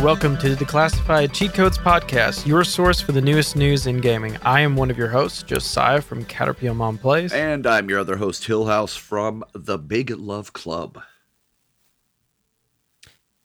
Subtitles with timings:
[0.00, 4.00] And welcome to the Classified Cheat Codes Podcast, your source for the newest news in
[4.00, 4.38] gaming.
[4.42, 7.34] I am one of your hosts, Josiah from Caterpillar Mom Plays.
[7.34, 11.02] And I'm your other host, Hillhouse from the Big Love Club.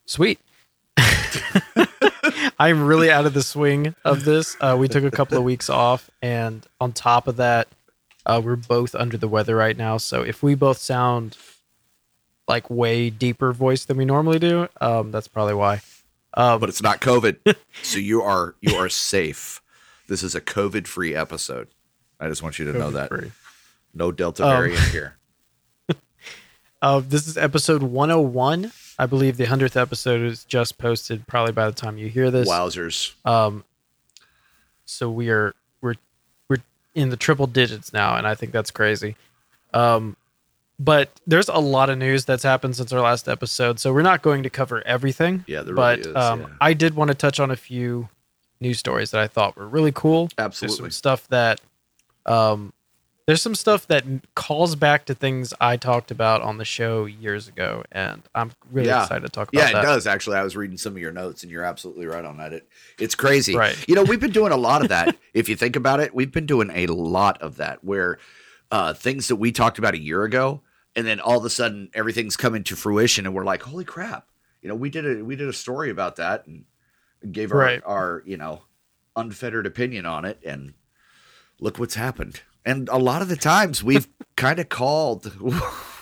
[0.06, 0.40] Sweet.
[2.58, 4.56] I'm really out of the swing of this.
[4.62, 7.68] Uh, we took a couple of weeks off, and on top of that,
[8.26, 9.98] uh, we're both under the weather right now.
[9.98, 11.36] So if we both sound
[12.48, 15.82] like way deeper voice than we normally do, um, that's probably why.
[16.36, 19.62] Um, but it's not COVID, so you are you are safe.
[20.08, 21.70] This is a COVID-free episode.
[22.20, 23.10] I just want you to know that.
[23.10, 23.32] free.
[23.94, 25.16] No Delta Um, variant here.
[26.82, 28.72] Uh, this is episode 101.
[29.00, 32.48] I believe the 100th episode is just posted probably by the time you hear this.
[32.48, 33.14] Wowzers.
[33.26, 33.64] Um,
[34.86, 35.96] so we are we're
[36.48, 36.58] we're
[36.94, 39.16] in the triple digits now, and I think that's crazy.
[39.74, 40.16] Um,
[40.80, 44.22] but there's a lot of news that's happened since our last episode, so we're not
[44.22, 45.44] going to cover everything.
[45.48, 46.16] Yeah, there but really is.
[46.16, 46.48] um, yeah.
[46.62, 48.10] I did want to touch on a few
[48.60, 50.28] news stories that I thought were really cool.
[50.36, 50.78] There's Absolutely.
[50.78, 51.62] some stuff that
[52.26, 52.74] um,
[53.28, 54.04] there's some stuff that
[54.36, 58.90] calls back to things I talked about on the show years ago, and I'm really
[58.90, 59.02] Yeah.
[59.04, 59.82] excited to talk about Yeah, it that.
[59.82, 60.38] does actually.
[60.38, 62.54] I was reading some of your notes, and you're absolutely right on that.
[62.54, 62.68] It
[63.00, 63.56] it's crazy.
[63.56, 63.78] Right.
[63.88, 65.16] You know, we've been doing a lot of that.
[65.34, 68.20] if you think about it, we've been doing a lot of that where
[68.72, 70.62] uh, things that we talked about a year ago,
[70.96, 74.28] and then all of a sudden everything's coming to fruition, and we're like, holy crap!
[74.62, 76.66] You know, we did a we did a story about that and
[77.32, 77.82] gave our Right.
[77.86, 78.64] our you know
[79.16, 80.74] unfettered opinion on it, and
[81.60, 82.42] look what's happened.
[82.66, 85.26] And a lot of the times we've kind of called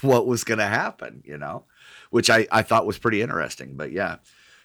[0.01, 1.65] what was going to happen, you know,
[2.09, 3.75] which I, I thought was pretty interesting.
[3.75, 4.17] But yeah,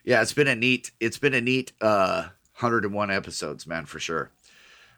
[0.05, 2.29] yeah, it's been a neat, it's been a neat uh,
[2.61, 4.31] 101 episodes, man, for sure.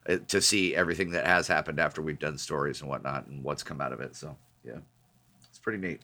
[0.08, 3.62] Uh, to see everything that has happened after we've done stories and whatnot and what's
[3.62, 4.16] come out of it.
[4.16, 4.34] So
[4.64, 4.78] yeah,
[5.48, 6.00] it's pretty neat.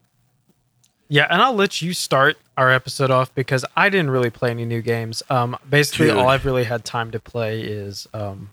[1.08, 4.64] Yeah, and I'll let you start our episode off because I didn't really play any
[4.64, 5.22] new games.
[5.30, 6.16] Um, basically, Dude.
[6.16, 8.50] all I've really had time to play is um,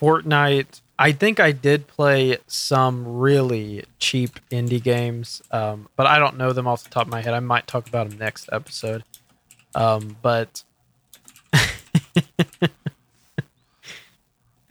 [0.00, 0.80] Fortnite.
[0.98, 6.52] I think I did play some really cheap indie games, um, but I don't know
[6.52, 7.34] them off the top of my head.
[7.34, 9.02] I might talk about them next episode.
[9.74, 10.62] Um, but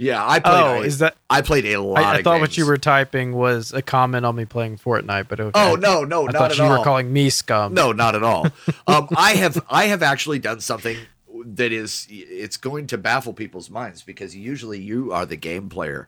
[0.02, 0.54] Yeah, I played.
[0.54, 1.16] oh, a- is that?
[1.30, 2.00] I played a lot.
[2.04, 5.40] I, I thought what you were typing was a comment on me playing Fortnite, but
[5.40, 5.52] okay.
[5.54, 6.80] Oh no, no, I not thought at you all.
[6.80, 7.76] were calling me scum.
[7.76, 8.48] No, not at all.
[8.88, 10.98] um, I have I have actually done something
[11.46, 16.08] that is it's going to baffle people's minds because usually you are the game player,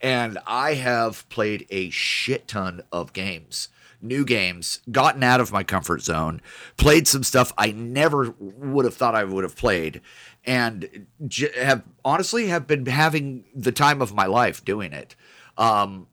[0.00, 3.68] and I have played a shit ton of games,
[4.04, 6.40] new games, gotten out of my comfort zone,
[6.76, 10.00] played some stuff I never would have thought I would have played,
[10.44, 15.16] and j- have honestly have been having the time of my life doing it.
[15.56, 16.06] Um,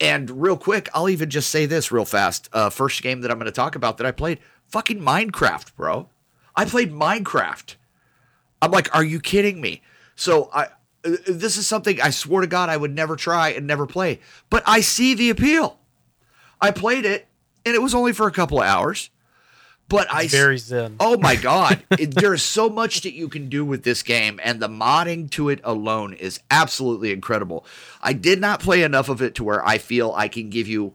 [0.00, 2.48] and real quick, I'll even just say this real fast.
[2.52, 6.08] Uh, first game that I'm going to talk about that I played, fucking Minecraft, bro.
[6.56, 7.76] I played Minecraft.
[8.60, 9.82] I'm like, are you kidding me?
[10.14, 10.68] So I,
[11.04, 14.20] uh, this is something I swear to God I would never try and never play,
[14.50, 15.78] but I see the appeal.
[16.62, 17.26] I played it,
[17.66, 19.10] and it was only for a couple of hours,
[19.88, 20.96] but I very zen.
[21.00, 24.60] Oh my god, it, there's so much that you can do with this game, and
[24.60, 27.66] the modding to it alone is absolutely incredible.
[28.00, 30.94] I did not play enough of it to where I feel I can give you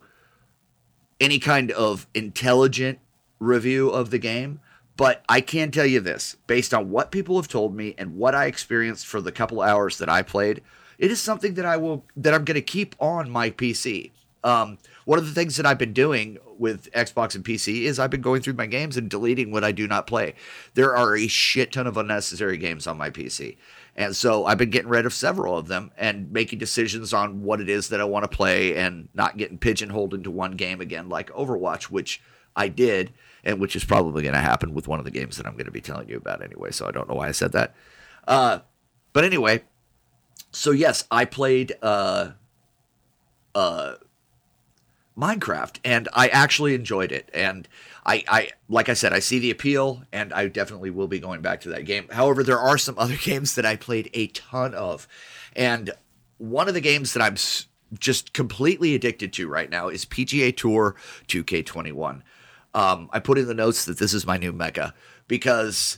[1.19, 2.99] any kind of intelligent
[3.39, 4.61] review of the game,
[4.95, 8.33] but I can tell you this based on what people have told me and what
[8.33, 10.61] I experienced for the couple hours that I played,
[10.97, 14.11] it is something that I will that I'm going to keep on my PC.
[14.43, 18.09] Um, one of the things that I've been doing with Xbox and PC is I've
[18.09, 20.33] been going through my games and deleting what I do not play.
[20.73, 23.55] There are a shit ton of unnecessary games on my PC.
[23.95, 27.61] And so I've been getting rid of several of them and making decisions on what
[27.61, 31.07] it is that I want to play and not getting pigeonholed into one game again,
[31.07, 32.21] like Overwatch, which
[32.53, 33.13] I did,
[33.45, 35.67] and which is probably going to happen with one of the games that I'm going
[35.67, 36.71] to be telling you about anyway.
[36.71, 37.73] So I don't know why I said that.
[38.27, 38.59] Uh,
[39.13, 39.63] but anyway,
[40.51, 42.31] so yes, I played uh,
[43.55, 43.93] uh,
[45.17, 47.29] Minecraft, and I actually enjoyed it.
[47.33, 47.67] And
[48.05, 51.41] I, I, like I said, I see the appeal, and I definitely will be going
[51.41, 52.07] back to that game.
[52.11, 55.07] However, there are some other games that I played a ton of,
[55.55, 55.91] and
[56.37, 57.35] one of the games that I'm
[57.99, 60.95] just completely addicted to right now is PGA Tour
[61.27, 62.21] 2K21.
[62.73, 64.93] Um, I put in the notes that this is my new mecca
[65.27, 65.97] because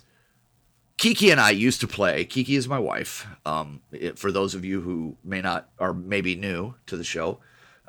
[0.97, 2.23] Kiki and I used to play.
[2.25, 3.27] Kiki is my wife.
[3.45, 7.39] Um, it- for those of you who may not are maybe new to the show,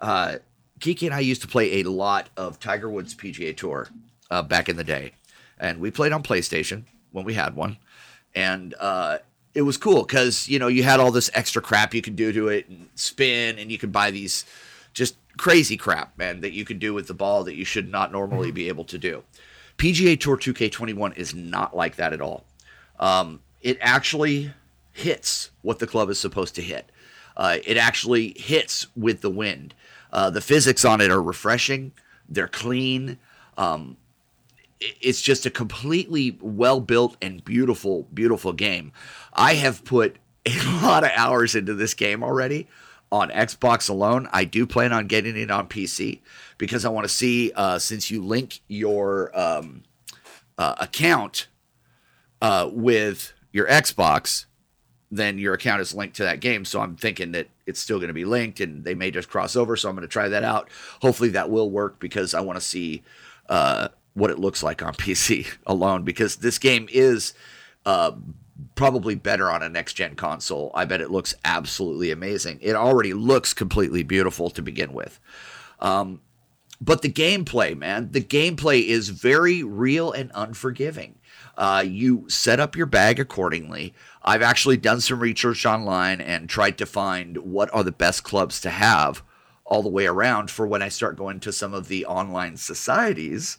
[0.01, 0.37] uh,
[0.81, 3.89] Kiki and I used to play a lot of Tiger Woods PGA Tour
[4.31, 5.13] uh, back in the day,
[5.59, 7.77] and we played on PlayStation when we had one,
[8.35, 9.19] and uh,
[9.55, 12.33] it was cool because you know you had all this extra crap you could do
[12.33, 14.45] to it and spin, and you could buy these
[14.93, 18.13] just crazy crap, man, that you could do with the ball that you should not
[18.13, 19.23] normally be able to do.
[19.79, 22.45] PGA Tour 2K21 is not like that at all.
[22.99, 24.53] Um, it actually
[24.93, 26.91] hits what the club is supposed to hit.
[27.37, 29.73] Uh, it actually hits with the wind.
[30.13, 31.93] Uh, the physics on it are refreshing.
[32.29, 33.19] They're clean.
[33.57, 33.97] Um,
[34.81, 38.93] it's just a completely well built and beautiful, beautiful game.
[39.33, 40.17] I have put
[40.47, 42.69] a lot of hours into this game already
[43.13, 44.29] on Xbox alone.
[44.33, 46.21] I do plan on getting it on PC
[46.59, 49.83] because I want to see uh, since you link your um,
[50.57, 51.49] uh, account
[52.41, 54.47] uh, with your Xbox,
[55.11, 56.65] then your account is linked to that game.
[56.65, 59.57] So I'm thinking that it's still going to be linked and they may just cross
[59.57, 59.77] over.
[59.77, 60.69] So I'm going to try that out.
[61.03, 63.03] Hopefully that will work because I want to see
[63.49, 67.35] uh, what it looks like on PC alone because this game is
[67.85, 68.13] uh,
[68.75, 70.71] probably better on a next gen console.
[70.75, 72.59] I bet it looks absolutely amazing.
[72.63, 75.19] It already looks completely beautiful to begin with.
[75.81, 76.21] Um,
[76.81, 81.19] but the gameplay, man, the gameplay is very real and unforgiving.
[81.57, 83.93] Uh, you set up your bag accordingly.
[84.23, 88.61] I've actually done some research online and tried to find what are the best clubs
[88.63, 89.23] to have
[89.65, 93.59] all the way around for when I start going to some of the online societies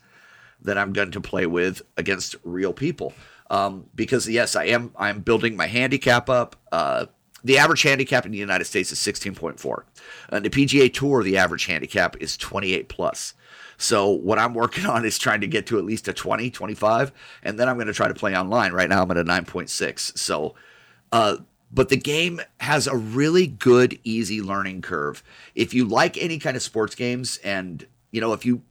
[0.61, 3.13] that I'm going to play with against real people.
[3.49, 6.55] Um, because yes, I am I'm building my handicap up.
[6.71, 7.07] Uh,
[7.43, 9.83] the average handicap in the United States is 16.4.
[10.31, 13.33] On the PGA Tour, the average handicap is 28 plus.
[13.81, 17.11] So what I'm working on is trying to get to at least a 20, 25,
[17.43, 18.71] and then I'm going to try to play online.
[18.71, 20.17] Right now I'm at a 9.6.
[20.17, 20.55] So,
[21.11, 21.37] uh,
[21.73, 25.23] but the game has a really good, easy learning curve.
[25.55, 28.61] If you like any kind of sports games, and you know, if you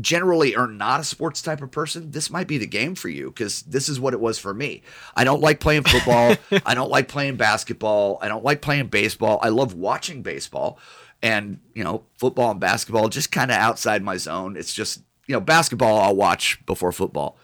[0.00, 3.30] generally are not a sports type of person, this might be the game for you
[3.30, 4.82] because this is what it was for me.
[5.16, 6.36] I don't like playing football.
[6.66, 8.18] I don't like playing basketball.
[8.20, 9.38] I don't like playing baseball.
[9.42, 10.78] I love watching baseball
[11.22, 14.56] and, you know, football and basketball just kind of outside my zone.
[14.56, 17.38] It's just, you know, basketball I'll watch before football.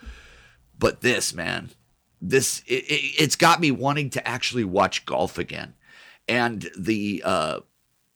[0.78, 1.70] But this, man,
[2.20, 5.74] this, it, it, it's got me wanting to actually watch golf again.
[6.28, 7.60] And the, uh,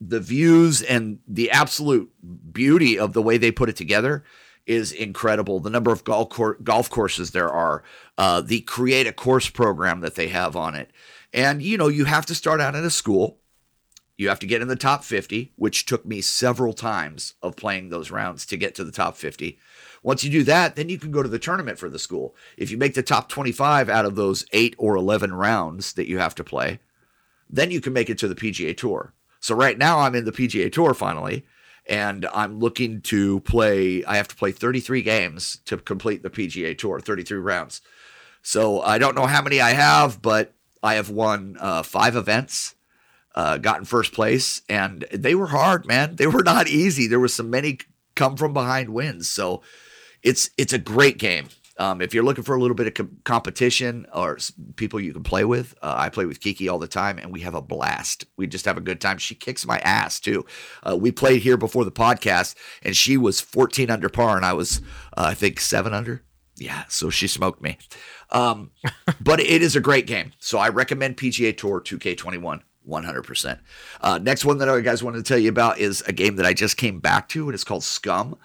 [0.01, 2.11] the views and the absolute
[2.53, 4.25] beauty of the way they put it together
[4.67, 5.61] is incredible.
[5.61, 7.83] The number of golf cor- golf courses there are,
[8.17, 10.91] uh, the create a course program that they have on it,
[11.33, 13.40] and you know you have to start out at a school.
[14.21, 17.89] You have to get in the top 50, which took me several times of playing
[17.89, 19.59] those rounds to get to the top 50.
[20.03, 22.37] Once you do that, then you can go to the tournament for the school.
[22.59, 26.19] If you make the top 25 out of those eight or 11 rounds that you
[26.19, 26.81] have to play,
[27.49, 29.15] then you can make it to the PGA Tour.
[29.41, 31.47] So right now I'm in the PGA Tour finally,
[31.87, 34.05] and I'm looking to play.
[34.05, 37.81] I have to play 33 games to complete the PGA Tour, 33 rounds.
[38.43, 40.53] So I don't know how many I have, but
[40.83, 42.75] I have won uh, five events,
[43.35, 46.17] uh, in first place, and they were hard, man.
[46.17, 47.06] They were not easy.
[47.06, 47.79] There was some many
[48.15, 49.29] come from behind wins.
[49.29, 49.62] So
[50.23, 51.49] it's it's a great game.
[51.79, 54.37] Um, if you're looking for a little bit of com- competition or
[54.77, 57.41] people you can play with, uh, I play with Kiki all the time, and we
[57.41, 58.27] have a blast.
[58.37, 59.17] We just have a good time.
[59.17, 60.44] She kicks my ass too.
[60.83, 64.53] Uh, we played here before the podcast, and she was 14 under par, and I
[64.53, 64.83] was,
[65.16, 66.23] uh, I think, seven under.
[66.57, 67.78] Yeah, so she smoked me.
[68.28, 68.73] Um,
[69.21, 70.33] but it is a great game.
[70.38, 72.61] So I recommend PGA Tour 2K21.
[72.90, 73.59] 100%.
[74.00, 76.47] Uh, next one that I guys wanted to tell you about is a game that
[76.47, 78.37] I just came back to, and it's called Scum.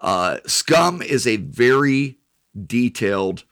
[0.00, 2.18] Uh, Scum is a very
[2.66, 3.44] detailed,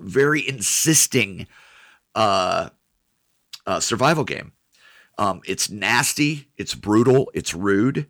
[0.00, 1.46] very insisting
[2.14, 2.70] uh,
[3.66, 4.52] uh, survival game.
[5.18, 8.08] Um, it's nasty, it's brutal, it's rude.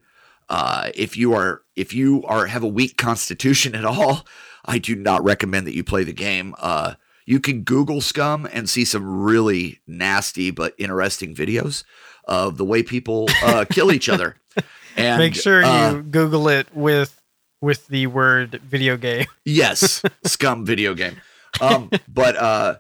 [0.49, 4.27] Uh, if you are if you are have a weak constitution at all,
[4.65, 6.55] I do not recommend that you play the game.
[6.59, 6.95] Uh,
[7.27, 11.85] you can Google Scum and see some really nasty but interesting videos
[12.25, 14.37] of the way people uh, kill each other.
[14.95, 17.19] And make sure uh, you Google it with
[17.63, 19.25] with the word video game.
[19.43, 21.17] yes, scum video game.
[21.63, 22.75] Um, but uh,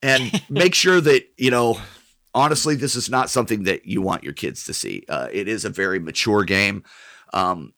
[0.00, 1.78] and make sure that you know.
[2.34, 5.04] Honestly, this is not something that you want your kids to see.
[5.10, 6.82] Uh, it is a very mature game.
[7.34, 7.74] Um,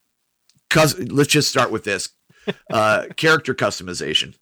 [0.70, 2.10] cause let's just start with this
[2.70, 4.36] uh, character customization.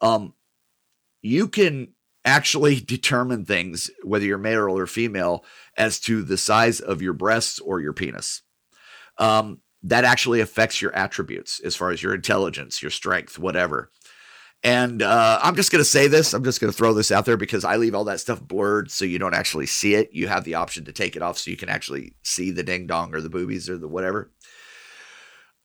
[0.00, 0.32] Um,
[1.22, 1.88] you can
[2.24, 5.44] actually determine things whether you're male or female
[5.76, 8.42] as to the size of your breasts or your penis.
[9.18, 13.90] Um, that actually affects your attributes as far as your intelligence, your strength, whatever.
[14.62, 16.34] And uh, I'm just going to say this.
[16.34, 18.90] I'm just going to throw this out there because I leave all that stuff blurred
[18.90, 20.10] so you don't actually see it.
[20.12, 22.86] You have the option to take it off so you can actually see the ding
[22.86, 24.30] dong or the boobies or the whatever.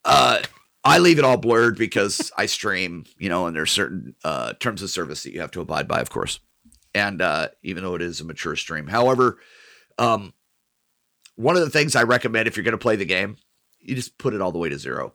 [0.05, 0.39] Uh,
[0.85, 4.81] I leave it all blurred because I stream, you know, and there's certain uh, terms
[4.81, 6.39] of service that you have to abide by, of course.
[6.93, 9.39] And uh, even though it is a mature stream, however,
[9.97, 10.33] um,
[11.35, 13.37] one of the things I recommend if you're going to play the game
[13.85, 15.13] you just put it all the way to zero.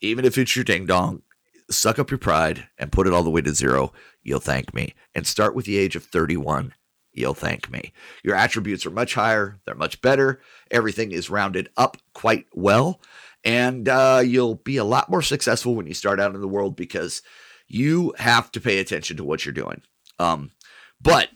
[0.00, 1.22] Even if it's your ding dong,
[1.70, 3.92] suck up your pride and put it all the way to zero.
[4.22, 4.94] You'll thank me.
[5.14, 6.74] And start with the age of 31.
[7.12, 7.92] You'll thank me.
[8.22, 9.58] Your attributes are much higher.
[9.64, 10.40] They're much better.
[10.70, 13.00] Everything is rounded up quite well.
[13.46, 16.76] And uh, you'll be a lot more successful when you start out in the world
[16.76, 17.22] because
[17.66, 19.80] you have to pay attention to what you're doing.
[20.18, 20.50] Um,
[21.00, 21.30] but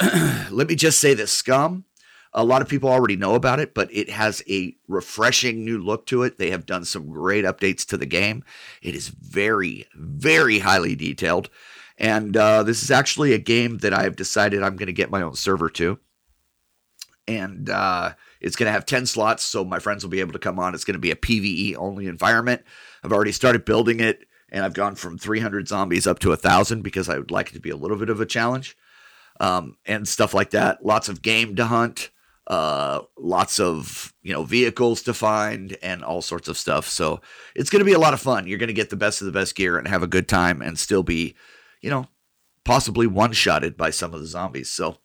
[0.50, 1.86] let me just say this scum
[2.34, 6.04] a lot of people already know about it, but it has a refreshing new look
[6.06, 6.36] to it.
[6.36, 8.44] They have done some great updates to the game.
[8.82, 11.48] It is very, very highly detailed.
[11.96, 15.22] And uh, this is actually a game that I've decided I'm going to get my
[15.22, 16.00] own server to.
[17.28, 18.14] And uh,
[18.44, 20.74] it's going to have 10 slots, so my friends will be able to come on.
[20.74, 22.62] It's going to be a PvE only environment.
[23.02, 27.08] I've already started building it, and I've gone from 300 zombies up to 1,000 because
[27.08, 28.76] I would like it to be a little bit of a challenge
[29.40, 30.84] um, and stuff like that.
[30.84, 32.10] Lots of game to hunt
[32.46, 36.86] uh, lots of you know vehicles to find and all sorts of stuff.
[36.86, 37.20] So
[37.54, 38.46] it's going to be a lot of fun.
[38.46, 40.60] You're going to get the best of the best gear and have a good time
[40.60, 41.34] and still be,
[41.80, 42.06] you know,
[42.64, 44.70] possibly one shotted by some of the zombies.
[44.70, 44.98] So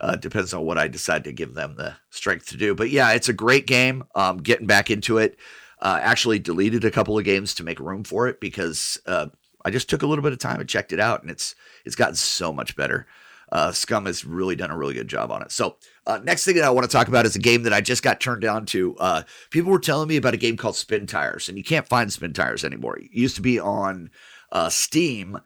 [0.00, 2.74] uh, depends on what I decide to give them the strength to do.
[2.74, 4.04] But yeah, it's a great game.
[4.14, 5.38] Um, getting back into it.
[5.80, 9.26] Uh, actually deleted a couple of games to make room for it because uh,
[9.62, 11.96] I just took a little bit of time and checked it out, and it's it's
[11.96, 13.06] gotten so much better.
[13.52, 15.52] Uh, Scum has really done a really good job on it.
[15.52, 15.76] So
[16.06, 18.02] uh, next thing that I want to talk about is a game that I just
[18.02, 18.96] got turned on to.
[18.96, 22.64] Uh, people were telling me about a game called Spintires, and you can't find Spintires
[22.64, 22.98] anymore.
[22.98, 24.10] It used to be on
[24.50, 25.38] uh, Steam,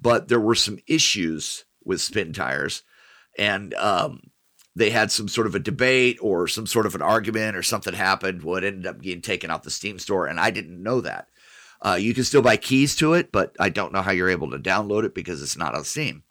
[0.00, 2.82] but there were some issues with Spintires,
[3.38, 4.30] and um,
[4.74, 7.94] they had some sort of a debate or some sort of an argument or something
[7.94, 8.42] happened.
[8.42, 11.28] What ended up getting taken off the Steam store, and I didn't know that.
[11.84, 14.50] Uh, you can still buy keys to it, but I don't know how you're able
[14.50, 16.22] to download it because it's not on Steam.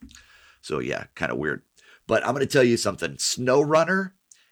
[0.61, 1.63] So yeah, kind of weird.
[2.07, 3.15] But I'm going to tell you something.
[3.15, 4.11] SnowRunner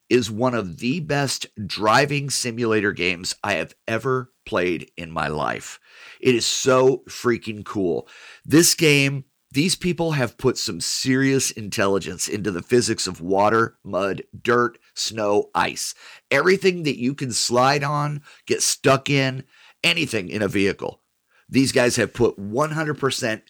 [0.10, 5.80] is one of the best driving simulator games I have ever played in my life.
[6.20, 8.08] It is so freaking cool.
[8.44, 14.24] This game, these people have put some serious intelligence into the physics of water, mud,
[14.40, 15.96] dirt, snow, ice.
[16.30, 19.44] Everything that you can slide on, get stuck in,
[19.84, 21.02] anything in a vehicle.
[21.50, 23.42] These guys have put 100%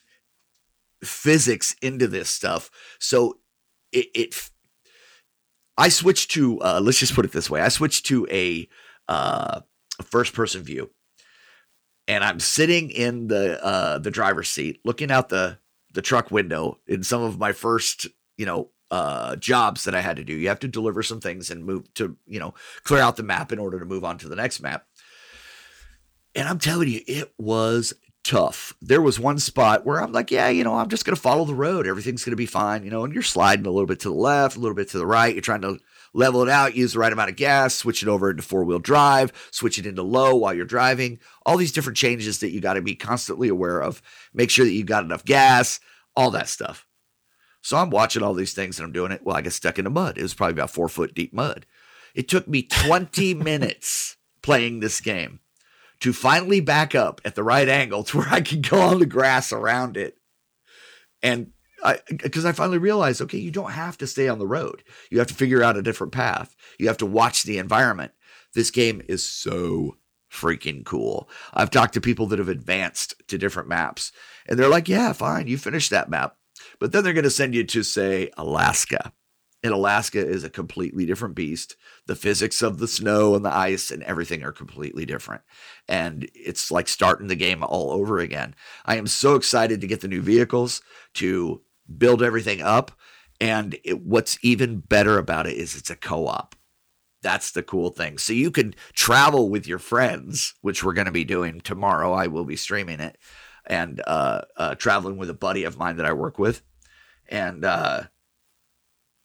[1.03, 2.71] physics into this stuff.
[2.99, 3.39] So
[3.91, 4.49] it, it
[5.77, 7.61] I switched to uh, let's just put it this way.
[7.61, 8.67] I switched to a,
[9.07, 9.61] uh,
[10.03, 10.91] first person view,
[12.07, 15.57] and I'm sitting in the uh, the driver's seat, looking out the
[15.99, 16.77] the truck window.
[16.87, 20.47] In some of my first, you know, uh, jobs that I had to do, you
[20.47, 22.53] have to deliver some things and move to, you know,
[22.85, 24.85] clear out the map in order to move on to the next map.
[26.35, 28.73] And I'm telling you, it was tough.
[28.81, 31.43] There was one spot where I'm like, yeah, you know, I'm just going to follow
[31.43, 31.85] the road.
[31.85, 34.15] Everything's going to be fine, you know, and you're sliding a little bit to the
[34.15, 35.35] left, a little bit to the right.
[35.35, 35.79] You're trying to
[36.13, 38.79] level it out, use the right amount of gas, switch it over into four wheel
[38.79, 41.19] drive, switch it into low while you're driving.
[41.45, 44.01] All these different changes that you got to be constantly aware of.
[44.33, 45.79] Make sure that you've got enough gas,
[46.15, 46.87] all that stuff.
[47.61, 49.23] So I'm watching all these things and I'm doing it.
[49.23, 50.17] Well, I get stuck in the mud.
[50.17, 51.65] It was probably about four foot deep mud.
[52.15, 55.39] It took me 20 minutes playing this game
[55.99, 59.05] to finally back up at the right angle to where I can go on the
[59.05, 60.17] grass around it.
[61.21, 61.51] And
[62.07, 64.83] because I finally realized, okay, you don't have to stay on the road.
[65.09, 66.55] You have to figure out a different path.
[66.77, 68.11] You have to watch the environment.
[68.53, 69.97] This game is so
[70.31, 71.29] freaking cool.
[71.53, 74.11] I've talked to people that have advanced to different maps,
[74.47, 76.35] and they're like, yeah, fine, you finish that map.
[76.79, 79.13] But then they're going to send you to, say, Alaska.
[79.61, 81.75] And Alaska is a completely different beast.
[82.05, 85.41] The physics of the snow and the ice and everything are completely different.
[85.87, 88.55] And it's like starting the game all over again.
[88.85, 90.81] I am so excited to get the new vehicles,
[91.15, 91.61] to
[91.97, 92.91] build everything up.
[93.41, 96.55] And it, what's even better about it is it's a co op.
[97.21, 98.17] That's the cool thing.
[98.17, 102.13] So you can travel with your friends, which we're going to be doing tomorrow.
[102.13, 103.17] I will be streaming it
[103.65, 106.61] and uh, uh, traveling with a buddy of mine that I work with.
[107.27, 108.03] And, uh,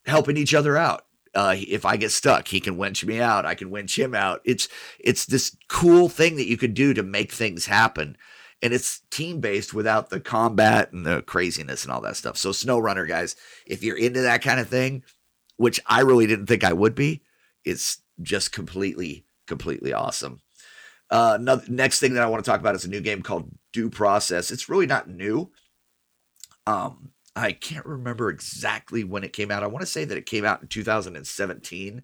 [0.07, 1.07] helping each other out.
[1.35, 3.45] Uh, if I get stuck, he can winch me out.
[3.45, 4.41] I can winch him out.
[4.45, 4.69] It's
[5.01, 8.17] it's this cool thing that you could do to make things happen,
[8.63, 12.37] and it's team based without the combat and the craziness and all that stuff.
[12.37, 15.03] So SnowRunner, guys, if you're into that kind of thing,
[15.57, 17.23] which I really didn't think I would be,
[17.65, 20.41] it's just completely completely awesome.
[21.11, 23.91] Uh, next thing that I want to talk about is a new game called Due
[23.91, 24.51] Process.
[24.51, 25.51] It's really not new.
[26.67, 29.63] Um, I can't remember exactly when it came out.
[29.63, 32.03] I want to say that it came out in 2017.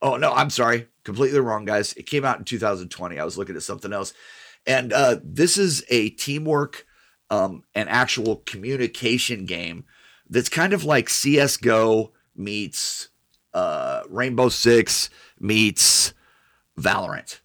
[0.00, 0.88] Oh, no, I'm sorry.
[1.04, 1.92] Completely wrong, guys.
[1.92, 3.18] It came out in 2020.
[3.18, 4.12] I was looking at something else.
[4.66, 6.86] And uh, this is a teamwork
[7.30, 9.84] um, and actual communication game
[10.28, 13.08] that's kind of like CSGO meets
[13.54, 16.14] uh, Rainbow Six meets
[16.78, 17.40] Valorant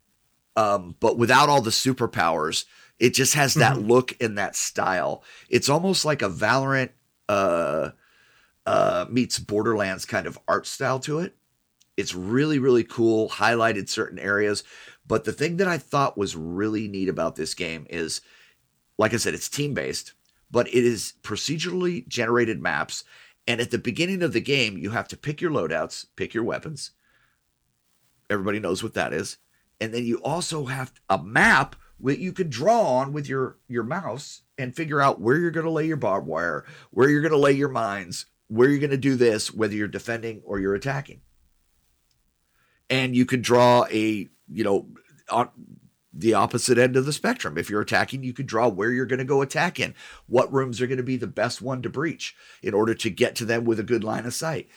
[0.57, 2.65] um, but without all the superpowers.
[3.00, 3.88] It just has that mm-hmm.
[3.88, 5.24] look and that style.
[5.50, 6.89] It's almost like a Valorant
[7.29, 7.91] uh,
[8.65, 11.36] uh, meets Borderlands kind of art style to it.
[11.95, 14.63] It's really, really cool, highlighted certain areas.
[15.07, 18.21] But the thing that I thought was really neat about this game is,
[18.97, 20.13] like I said, it's team based,
[20.51, 23.03] but it is procedurally generated maps.
[23.47, 26.43] And at the beginning of the game, you have to pick your loadouts, pick your
[26.43, 26.91] weapons.
[28.29, 29.37] Everybody knows what that is.
[29.79, 33.83] And then you also have a map that you can draw on with your your
[33.83, 37.31] mouse and figure out where you're going to lay your barbed wire, where you're going
[37.31, 40.75] to lay your mines, where you're going to do this, whether you're defending or you're
[40.75, 41.21] attacking.
[42.89, 44.88] And you can draw a, you know,
[45.29, 45.50] on
[46.13, 47.58] the opposite end of the spectrum.
[47.58, 49.94] If you're attacking, you could draw where you're going to go attack in,
[50.25, 53.36] what rooms are going to be the best one to breach in order to get
[53.36, 54.67] to them with a good line of sight.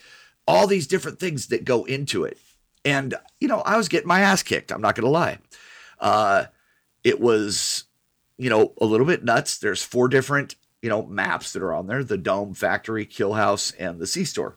[0.46, 2.36] All these different things that go into it.
[2.84, 4.72] And, you know, I was getting my ass kicked.
[4.72, 5.38] I'm not going to lie.
[5.98, 6.46] Uh,
[7.04, 7.84] it was,
[8.36, 9.58] you know, a little bit nuts.
[9.58, 13.70] There's four different, you know, maps that are on there the Dome, Factory, Kill House,
[13.72, 14.56] and the C Store.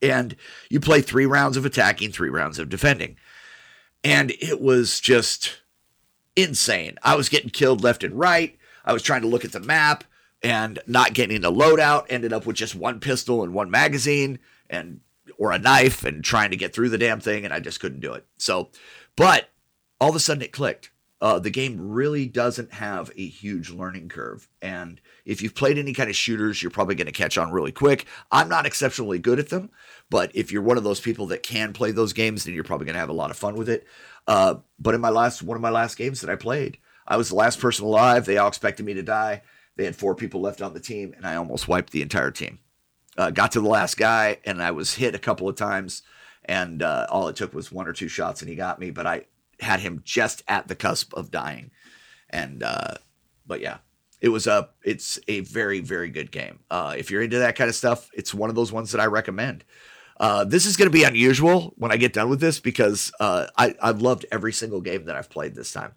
[0.00, 0.36] And
[0.70, 3.16] you play three rounds of attacking, three rounds of defending.
[4.04, 5.60] And it was just
[6.36, 6.98] insane.
[7.02, 8.56] I was getting killed left and right.
[8.84, 10.04] I was trying to look at the map
[10.42, 14.38] and not getting a loadout, ended up with just one pistol and one magazine
[14.70, 15.00] and
[15.36, 18.00] or a knife and trying to get through the damn thing and I just couldn't
[18.00, 18.24] do it.
[18.38, 18.70] So,
[19.16, 19.50] but
[20.00, 20.90] all of a sudden it clicked.
[21.20, 24.48] Uh, the game really doesn't have a huge learning curve.
[24.62, 27.70] And if you've played any kind of shooters, you're probably going to catch on really
[27.70, 28.06] quick.
[28.32, 29.68] I'm not exceptionally good at them,
[30.08, 32.86] but if you're one of those people that can play those games, then you're probably
[32.86, 33.86] going to have a lot of fun with it.
[34.26, 37.28] Uh, but in my last one of my last games that I played, I was
[37.28, 38.24] the last person alive.
[38.24, 39.42] They all expected me to die.
[39.76, 42.58] They had four people left on the team, and I almost wiped the entire team.
[43.18, 46.02] Uh, got to the last guy, and I was hit a couple of times,
[46.46, 48.90] and uh, all it took was one or two shots, and he got me.
[48.90, 49.26] But I
[49.60, 51.70] had him just at the cusp of dying.
[52.30, 52.94] And uh,
[53.46, 53.78] but yeah,
[54.20, 56.60] it was a it's a very very good game.
[56.70, 59.06] Uh, if you're into that kind of stuff, it's one of those ones that I
[59.06, 59.64] recommend.
[60.18, 63.46] Uh, this is going to be unusual when I get done with this because uh,
[63.56, 65.92] I I've loved every single game that I've played this time.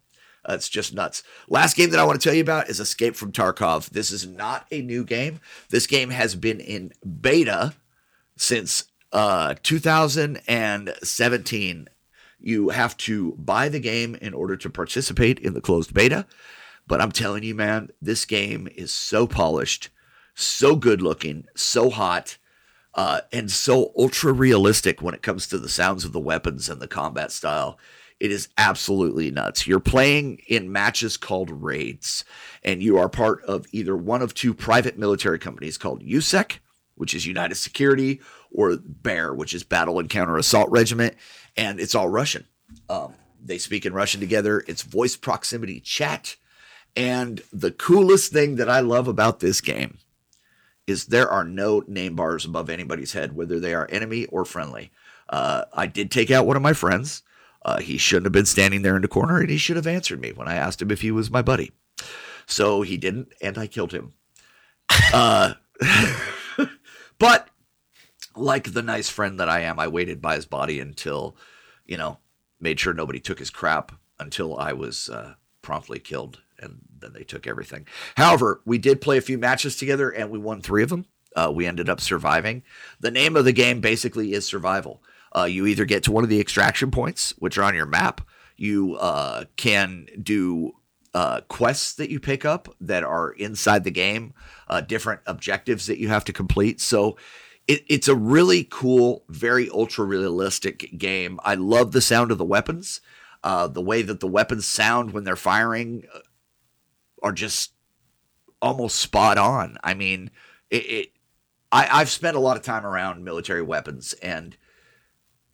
[0.48, 1.24] Uh, it's just nuts.
[1.50, 3.90] Last game that I want to tell you about is Escape from Tarkov.
[3.90, 5.40] This is not a new game.
[5.70, 7.76] This game has been in beta
[8.38, 11.88] since uh, 2017
[12.42, 16.26] you have to buy the game in order to participate in the closed beta.
[16.92, 19.88] But I'm telling you, man, this game is so polished,
[20.36, 22.38] so good looking, so hot,
[22.96, 26.82] uh, and so ultra realistic when it comes to the sounds of the weapons and
[26.82, 27.80] the combat style.
[28.20, 29.66] It is absolutely nuts.
[29.66, 32.26] You're playing in matches called raids,
[32.62, 36.60] and you are part of either one of two private military companies called USEC,
[36.96, 38.20] which is United Security,
[38.52, 41.16] or Bear, which is Battle and Counter Assault Regiment
[41.56, 42.48] and it's all Russian.
[42.90, 44.66] Um, they speak in Russian together.
[44.68, 46.36] It's voice proximity chat.
[46.96, 50.00] And the coolest thing that I love about this game
[50.88, 54.92] is there are no name bars above anybody's head, whether they are enemy or friendly.
[55.30, 57.24] Uh, I did take out one of my friends.
[57.64, 60.20] Uh, he shouldn't have been standing there in the corner, and he should have answered
[60.20, 61.72] me when I asked him if he was my buddy.
[62.46, 64.14] So he didn't, and I killed him.
[65.14, 65.54] Uh,
[67.20, 67.50] but
[68.36, 71.36] like the nice friend that I am, I waited by his body until,
[71.86, 72.20] you know,
[72.60, 77.24] made sure nobody took his crap until I was uh, promptly killed, and then they
[77.24, 77.88] took everything.
[78.16, 81.06] However, we did play a few matches together, and we won three of them.
[81.36, 82.64] Uh, we ended up surviving.
[83.00, 85.02] The name of the game basically is survival.
[85.36, 88.22] Uh, you either get to one of the extraction points, which are on your map.
[88.58, 90.74] You uh, can do
[91.14, 94.34] uh, quests that you pick up that are inside the game,
[94.68, 96.80] uh, different objectives that you have to complete.
[96.82, 97.18] So
[97.68, 101.40] it, it's a really cool, very ultra realistic game.
[101.44, 103.02] I love the sound of the weapons.
[103.44, 106.20] Uh, the way that the weapons sound when they're firing uh,
[107.22, 107.74] are just
[108.62, 109.78] almost spot on.
[109.84, 110.32] I mean,
[110.70, 111.10] it, it
[111.72, 114.58] I, I've spent a lot of time around military weapons, and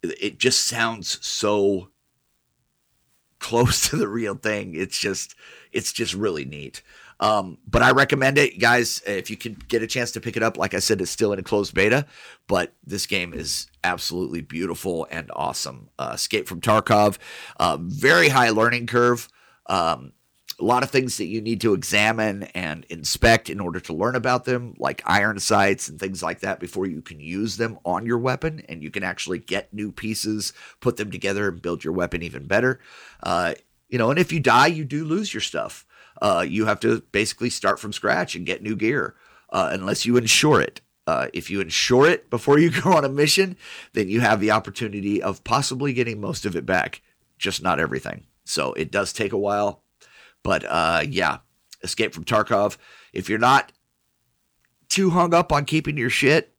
[0.02, 1.90] it just sounds so
[3.40, 4.76] close to the real thing.
[4.76, 5.36] It's just,
[5.72, 6.82] it's just really neat.
[7.20, 9.02] Um, but I recommend it, guys.
[9.08, 11.34] If you can get a chance to pick it up, like I said, it's still
[11.34, 12.06] in a closed beta,
[12.48, 15.90] but this game is absolutely beautiful and awesome.
[15.98, 17.18] Uh, Escape from Tarkov,
[17.60, 19.28] uh, very high learning curve.
[19.66, 20.14] Um,
[20.60, 24.16] a lot of things that you need to examine and inspect in order to learn
[24.16, 28.06] about them, like iron sights and things like that, before you can use them on
[28.06, 31.94] your weapon and you can actually get new pieces, put them together, and build your
[31.94, 32.80] weapon even better.
[33.22, 33.54] Uh,
[33.88, 35.86] you know, and if you die, you do lose your stuff
[36.22, 39.16] uh, you have to basically start from scratch and get new gear
[39.52, 40.82] uh, unless you insure it.
[41.06, 43.56] Uh, if you insure it before you go on a mission,
[43.94, 47.02] then you have the opportunity of possibly getting most of it back,
[47.38, 48.26] just not everything.
[48.44, 49.84] So it does take a while.
[50.48, 51.40] But uh, yeah,
[51.84, 52.78] Escape from Tarkov.
[53.12, 53.74] If you're not
[54.88, 56.56] too hung up on keeping your shit,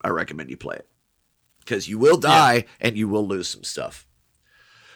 [0.00, 0.88] I recommend you play it
[1.58, 2.62] because you will die yeah.
[2.80, 4.06] and you will lose some stuff.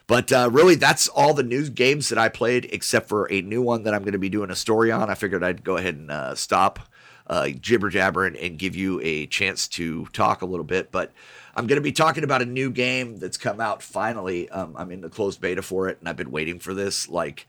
[0.06, 3.62] But uh, really, that's all the new games that I played, except for a new
[3.62, 5.10] one that I'm going to be doing a story on.
[5.10, 6.78] I figured I'd go ahead and uh, stop
[7.26, 10.92] uh, jibber jabber and, and, give you a chance to talk a little bit.
[10.92, 11.10] But
[11.56, 14.48] I'm going to be talking about a new game that's come out finally.
[14.50, 17.48] Um, I'm in the closed beta for it, and I've been waiting for this like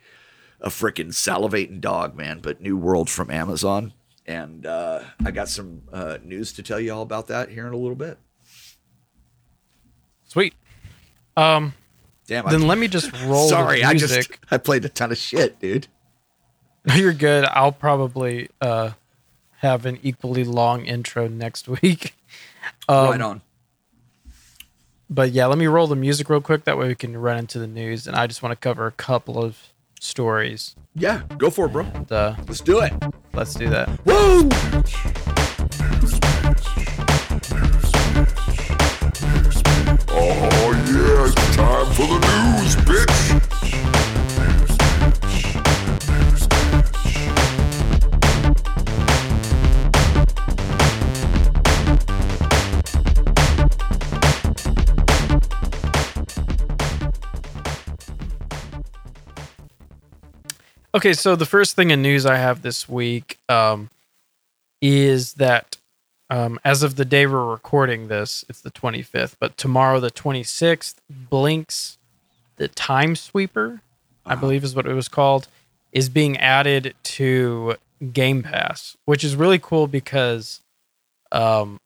[0.62, 2.40] a freaking salivating dog, man.
[2.40, 3.94] But New World from Amazon.
[4.26, 7.74] And uh, I got some uh, news to tell you all about that here in
[7.74, 8.18] a little bit.
[10.26, 10.54] Sweet.
[11.38, 11.74] Um,
[12.28, 12.46] Damn.
[12.50, 13.48] Then I, let me just roll.
[13.48, 15.88] Sorry, I just I played a ton of shit, dude.
[16.86, 17.46] No, you're good.
[17.46, 18.92] I'll probably uh,
[19.60, 22.14] have an equally long intro next week.
[22.90, 23.42] Um, right on.
[25.10, 26.66] But yeah, let me roll the music real quick.
[26.66, 28.08] That way we can run into the news.
[28.08, 29.58] And I just want to cover a couple of
[30.00, 30.76] stories.
[30.96, 31.86] Yeah, go for it, bro.
[31.94, 32.94] And, uh, let's do it.
[33.34, 33.88] Let's do that.
[34.06, 34.50] Woo!
[40.10, 43.17] Oh yeah, it's time for the news, bitch!
[60.98, 63.92] Okay, so the first thing in news I have this week um,
[64.82, 65.78] is that
[66.32, 70.96] um, as of the day we're recording this, it's the 25th, but tomorrow, the 26th,
[71.32, 71.98] Blinx,
[72.56, 73.82] the Time Sweeper,
[74.26, 74.42] I uh-huh.
[74.42, 75.48] believe is what it was called,
[75.92, 77.76] is being added to
[78.12, 80.62] Game Pass, which is really cool because
[81.32, 81.80] um,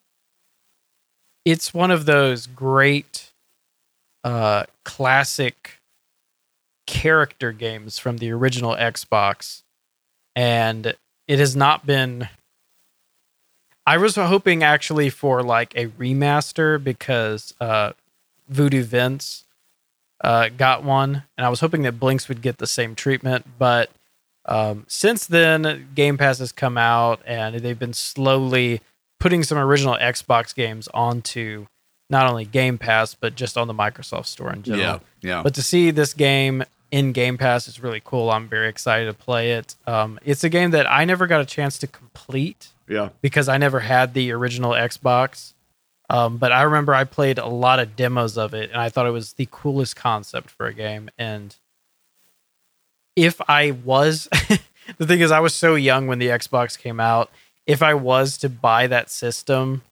[1.44, 3.34] it's one of those great
[4.24, 5.81] uh, classic
[6.86, 9.64] character games from the original Xbox.
[10.36, 10.96] And
[11.28, 12.30] it has not been
[13.86, 17.94] I was hoping actually for like a remaster because uh,
[18.48, 19.46] Voodoo Vince
[20.24, 23.46] uh, got one, and I was hoping that Blinx would get the same treatment.
[23.58, 23.90] But
[24.46, 28.82] um, since then, Game Pass has come out, and they've been slowly
[29.20, 31.66] putting some original Xbox games onto
[32.12, 34.84] not only Game Pass but just on the Microsoft Store in general.
[34.84, 35.44] Yeah, yeah.
[35.44, 38.30] But to see this game in Game Pass is really cool.
[38.30, 39.76] I'm very excited to play it.
[39.88, 43.10] Um, it's a game that I never got a chance to complete yeah.
[43.22, 45.54] Because I never had the original Xbox.
[46.10, 49.08] Um, but I remember I played a lot of demos of it and I thought
[49.08, 51.10] it was the coolest concept for a game.
[51.18, 51.56] And
[53.16, 54.28] if I was,
[54.98, 57.32] the thing is, I was so young when the Xbox came out.
[57.66, 59.84] If I was to buy that system,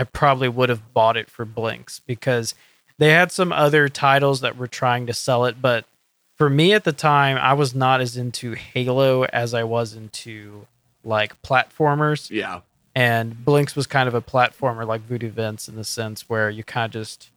[0.00, 2.54] I probably would have bought it for Blinx because
[2.96, 5.60] they had some other titles that were trying to sell it.
[5.60, 5.84] But
[6.38, 10.66] for me at the time, I was not as into Halo as I was into
[11.04, 12.30] like platformers.
[12.30, 12.60] Yeah.
[12.94, 16.64] And Blinx was kind of a platformer like Voodoo Vince in the sense where you
[16.64, 17.28] kind of just,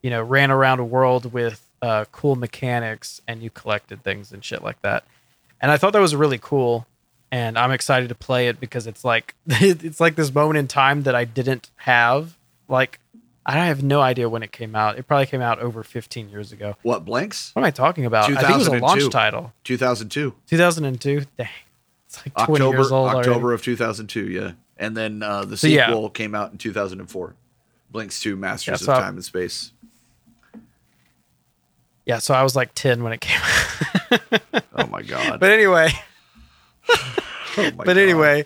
[0.00, 4.42] you know, ran around a world with uh, cool mechanics and you collected things and
[4.42, 5.04] shit like that.
[5.60, 6.86] And I thought that was really cool.
[7.32, 11.04] And I'm excited to play it because it's like it's like this moment in time
[11.04, 12.36] that I didn't have.
[12.68, 12.98] Like
[13.46, 14.98] I have no idea when it came out.
[14.98, 16.76] It probably came out over 15 years ago.
[16.82, 17.54] What Blinx?
[17.54, 18.30] What am I talking about?
[18.30, 19.52] I think it was a launch title.
[19.64, 20.34] 2002.
[20.46, 21.24] 2002.
[21.36, 21.48] Dang.
[22.06, 23.54] It's like 20 October, years old October already.
[23.54, 24.52] of 2002, yeah.
[24.76, 26.08] And then uh, the sequel yeah.
[26.12, 27.34] came out in 2004.
[27.92, 29.72] Blinx 2 Masters yeah, so of Time and Space.
[32.04, 34.20] Yeah, so I was like 10 when it came out.
[34.74, 35.38] oh my god.
[35.38, 35.92] But anyway.
[37.58, 38.44] oh but anyway,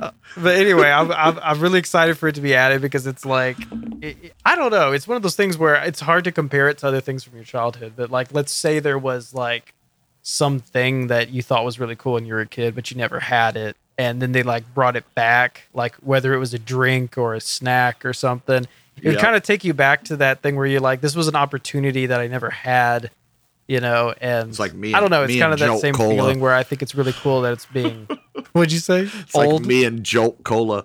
[0.00, 3.24] uh, but anyway, I'm, I'm, I'm really excited for it to be added because it's
[3.24, 3.56] like
[4.02, 4.92] it, it, I don't know.
[4.92, 7.34] It's one of those things where it's hard to compare it to other things from
[7.36, 7.94] your childhood.
[7.96, 9.72] But like, let's say there was like
[10.22, 13.20] something that you thought was really cool when you were a kid, but you never
[13.20, 13.76] had it.
[13.96, 17.40] And then they like brought it back, like whether it was a drink or a
[17.40, 18.66] snack or something.
[19.00, 21.28] It would kind of take you back to that thing where you're like, this was
[21.28, 23.10] an opportunity that I never had,
[23.66, 24.14] you know.
[24.20, 24.94] And it's like me.
[24.94, 25.24] I don't know.
[25.24, 26.14] It's kind of that same Cola.
[26.14, 28.08] feeling where I think it's really cool that it's being.
[28.52, 29.02] what'd you say?
[29.12, 29.62] It's Old?
[29.62, 30.84] like me and Jolt Cola.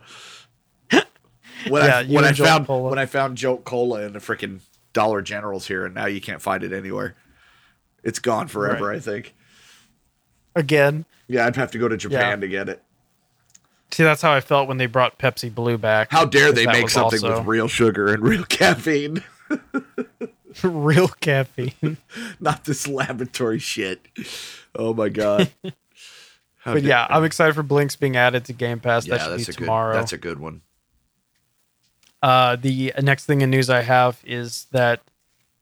[1.70, 2.90] When yeah, I when I found Cola.
[2.90, 4.62] when I found Jolt Cola in the freaking
[4.94, 7.16] Dollar Generals here, and now you can't find it anywhere.
[8.04, 8.98] It's gone forever, right.
[8.98, 9.36] I think.
[10.56, 11.06] Again.
[11.28, 12.36] Yeah, I'd have to go to Japan yeah.
[12.38, 12.82] to get it.
[13.92, 16.12] See, that's how I felt when they brought Pepsi Blue back.
[16.12, 17.40] How dare they make something also...
[17.40, 19.24] with real sugar and real caffeine?
[20.64, 21.98] real caffeine.
[22.40, 24.08] Not this laboratory shit.
[24.76, 25.52] Oh my god.
[26.66, 29.06] but yeah, I'm excited for Blinx being added to Game Pass.
[29.06, 29.94] Yeah, that should be tomorrow.
[29.94, 30.62] Good, that's a good one.
[32.22, 35.02] Uh, the next thing in news I have is that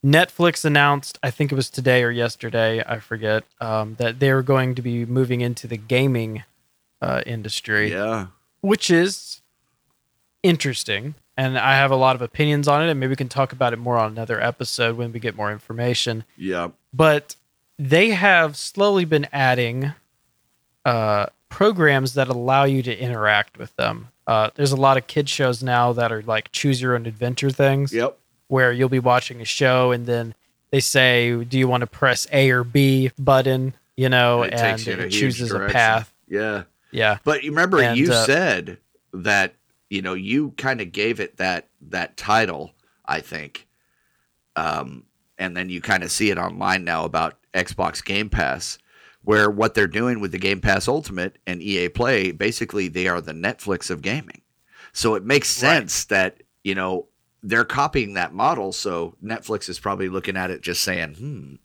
[0.05, 4.75] Netflix announced, I think it was today or yesterday, I forget, um, that they're going
[4.75, 6.43] to be moving into the gaming
[7.01, 8.27] uh, industry, Yeah.
[8.61, 9.41] which is
[10.43, 11.15] interesting.
[11.39, 13.71] And I have a lot of opinions on it, and maybe we can talk about
[13.71, 16.25] it more on another episode when we get more information.
[16.35, 16.69] Yeah.
[16.93, 17.35] But
[17.77, 19.93] they have slowly been adding
[20.85, 24.09] uh, programs that allow you to interact with them.
[24.27, 27.49] Uh, there's a lot of kid shows now that are like choose your own adventure
[27.49, 28.17] things Yep.
[28.47, 30.35] where you'll be watching a show and then
[30.71, 34.59] they say, "Do you want to press A or B button?" You know, And it
[34.59, 36.13] and you it chooses a path.
[36.27, 36.63] Yeah.
[36.91, 38.77] Yeah, But you remember And, you uh, said
[39.13, 39.53] that
[39.89, 42.73] you know you kind of gave it that that title,
[43.05, 43.67] I think,
[44.55, 45.05] um,
[45.37, 48.77] and then you kind of see it online now about Xbox Game Pass,
[49.23, 53.21] where what they're doing with the Game Pass Ultimate and EA Play, basically they are
[53.21, 54.41] the Netflix of gaming.
[54.91, 55.71] So it makes Right.
[55.81, 57.07] sense that you know
[57.41, 58.71] they're copying that model.
[58.73, 61.55] So Netflix is probably looking at it, just saying, hmm,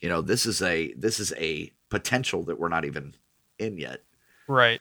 [0.00, 3.14] you know, this is a this is a potential that we're not even
[3.58, 4.02] in yet.
[4.46, 4.80] right.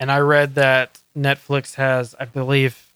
[0.00, 2.92] And I read that Netflix has, I believe,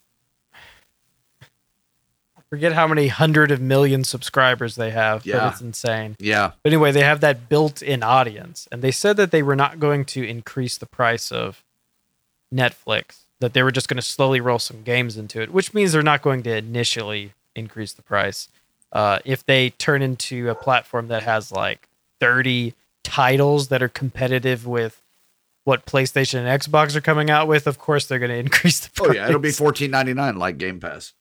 [1.42, 5.38] I forget how many hundred of million subscribers they have, Yeah.
[5.40, 6.16] but it's insane.
[6.18, 6.52] Yeah.
[6.62, 10.04] But anyway, they have that built-in audience, and they said that they were not going
[10.06, 11.62] to increase the price of
[12.52, 13.20] Netflix.
[13.40, 16.02] That they were just going to slowly roll some games into it, which means they're
[16.02, 18.48] not going to initially increase the price.
[18.92, 21.86] Uh, if they turn into a platform that has like
[22.20, 25.02] 30 titles that are competitive with
[25.68, 28.90] what PlayStation and Xbox are coming out with, of course they're going to increase the
[28.90, 29.10] price.
[29.10, 31.12] Oh yeah, it'll be fourteen ninety nine like Game Pass.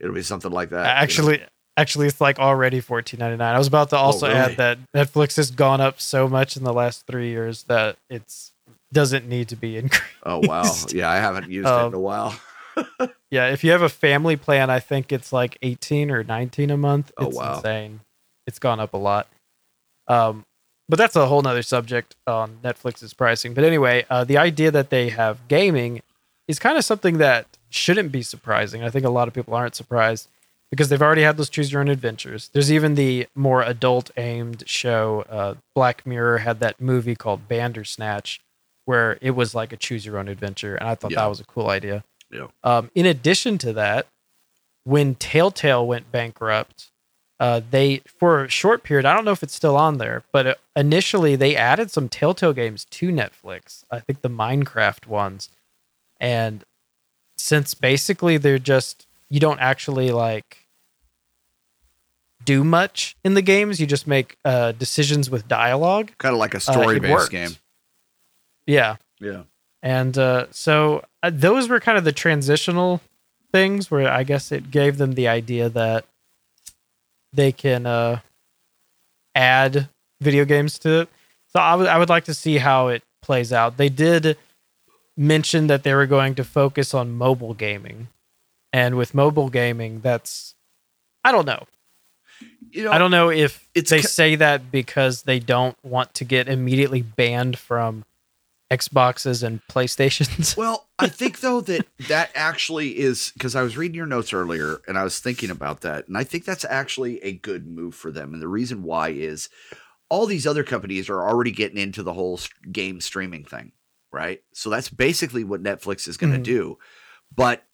[0.00, 0.80] It'll be something like that.
[0.82, 1.00] you know?
[1.02, 1.42] Actually,
[1.76, 3.54] actually, it's like already fourteen ninety nine.
[3.54, 4.40] I was about to also Oh, really?
[4.40, 8.50] add that Netflix has gone up so much in the last three years that it's
[8.92, 10.04] doesn't need to be increased.
[10.24, 12.34] oh wow, yeah, I haven't used it in Um, a while.
[13.30, 16.76] Yeah, if you have a family plan, I think it's like eighteen or nineteen a
[16.76, 17.10] month.
[17.16, 17.56] Oh, It's wow.
[17.56, 18.00] insane.
[18.46, 19.26] It's gone up a lot.
[20.06, 20.44] Um,
[20.88, 23.54] but that's a whole nother subject on Netflix's pricing.
[23.54, 26.02] But anyway, uh, the idea that they have gaming
[26.46, 28.82] is kind of something that shouldn't be surprising.
[28.82, 30.28] I think a lot of people aren't surprised
[30.70, 32.50] because they've already had those choose your own adventures.
[32.52, 35.24] There's even the more adult aimed show.
[35.28, 38.40] Uh, Black Mirror had that movie called Bandersnatch,
[38.84, 41.20] where it was like a choose your own adventure, and I thought Yeah.
[41.20, 42.04] that was a cool idea.
[42.30, 42.48] Yeah.
[42.62, 44.06] Um, in addition to that,
[44.84, 46.90] when Telltale went bankrupt,
[47.40, 50.46] uh, they for a short period, I don't know if it's still on there, but
[50.46, 53.84] uh, initially they added some Telltale games to Netflix.
[53.90, 55.48] I think the Minecraft ones,
[56.20, 56.64] and
[57.36, 60.58] since basically they're just you don't actually like
[62.44, 66.12] do much in the games, you just make uh, decisions with dialogue.
[66.18, 67.30] Kind of like a story based worked.
[67.30, 67.56] game.
[68.66, 69.42] Yeah, Yeah.
[69.82, 73.00] and uh, so uh, those were kind of the transitional
[73.52, 76.04] things where I guess it gave them the idea that
[77.34, 78.20] they can uh,
[79.34, 79.88] add
[80.20, 81.08] video games to it.
[81.48, 83.76] So I would I would like to see how it plays out.
[83.76, 84.36] They did
[85.16, 88.08] mention that they were going to focus on mobile gaming,
[88.72, 90.54] and with mobile gaming, that's
[91.24, 91.64] I don't know.
[92.70, 96.12] You know, I don't know if it's they ki- say that because they don't want
[96.14, 98.04] to get immediately banned from
[98.78, 100.56] Xboxes and PlayStations.
[100.64, 104.80] Well, I think though that that actually is because I was reading your notes earlier
[104.86, 108.10] and I was thinking about that, and I think that's actually a good move for
[108.10, 108.32] them.
[108.32, 109.48] And the reason why is
[110.08, 112.38] all these other companies are already getting into the whole
[112.70, 113.72] game streaming thing,
[114.12, 114.42] right?
[114.52, 116.44] So that's basically what Netflix is going to Mhm.
[116.44, 116.78] do.
[117.34, 117.64] But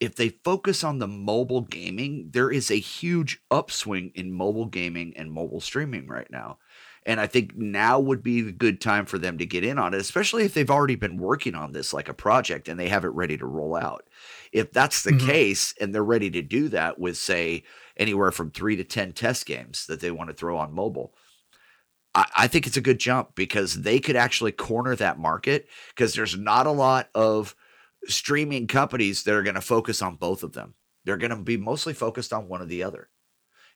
[0.00, 5.12] if they focus on the mobile gaming, there is a huge upswing in mobile gaming
[5.16, 6.58] and mobile streaming right now.
[7.06, 9.94] And I think now would be a good time for them to get in on
[9.94, 13.04] it, especially if they've already been working on this like a project and they have
[13.04, 14.08] it ready to roll out.
[14.52, 15.14] If that's the Mhm.
[15.14, 17.64] case and they're ready to do that with, say,
[17.96, 21.14] anywhere from three to 10 test games that they want to throw on mobile,
[22.14, 26.14] I, I think it's a good jump because they could actually corner that market because
[26.14, 27.54] there's not a lot of
[28.06, 30.74] streaming companies that are going to focus on both of them.
[31.04, 33.10] They're going to be mostly focused on one or the other.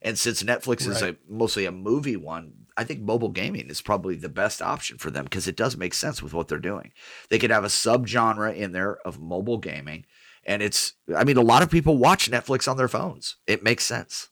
[0.05, 4.17] And since Netflix is a mostly a movie one, I think mobile gaming is probably
[4.17, 6.93] the best option for them because it does make sense with what they're doing.
[7.31, 10.05] They could have a subgenre in there of mobile gaming.
[10.45, 13.37] And it's, I mean, a lot of people watch Netflix on their phones.
[13.47, 14.29] It makes sense.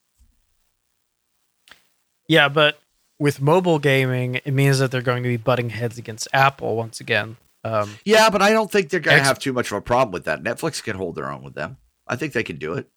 [2.27, 2.79] yeah, but
[3.19, 6.99] with mobile gaming, it means that they're going to be butting heads against Apple once
[6.99, 7.37] again.
[7.63, 9.81] Um, Yeah, but I don't think they're going to Ex- have too much of a
[9.81, 10.41] problem with that.
[10.43, 11.77] Netflix can hold their own with them.
[12.07, 12.89] I think they can do it.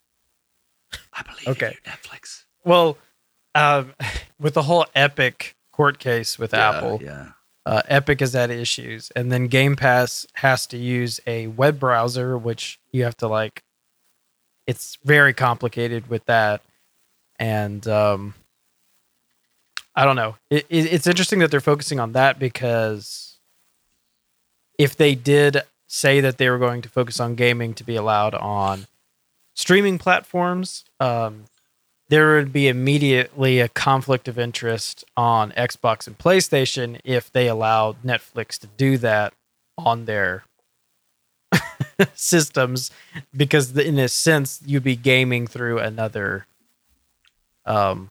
[1.12, 1.76] I believe Okay.
[1.84, 2.43] you, Netflix.
[2.64, 2.96] Well,
[3.54, 3.94] um,
[4.40, 7.28] with the whole Epic court case with Yeah, Apple, Yeah.
[7.66, 12.36] uh, Epic has had issues, and then Game Pass has to use a web browser,
[12.38, 13.62] which you have to like.
[14.66, 16.62] It's very complicated with that,
[17.38, 18.34] and um,
[19.94, 20.36] I don't know.
[20.50, 23.38] It, it, it's interesting that they're focusing on that because
[24.78, 28.34] if they did say that they were going to focus on gaming to be allowed
[28.34, 28.86] on
[29.54, 31.44] streaming platforms, um,
[32.14, 38.00] there would be immediately a conflict of interest on Xbox and PlayStation if they allowed
[38.04, 39.34] Netflix to do that
[39.76, 40.44] on their
[42.14, 42.92] systems
[43.36, 46.46] because in a sense you'd be gaming through another
[47.66, 48.10] um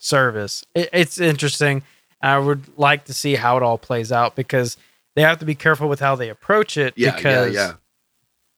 [0.00, 1.82] service it, it's interesting
[2.20, 4.76] i would like to see how it all plays out because
[5.14, 7.74] they have to be careful with how they approach it Yeah, because yeah, yeah.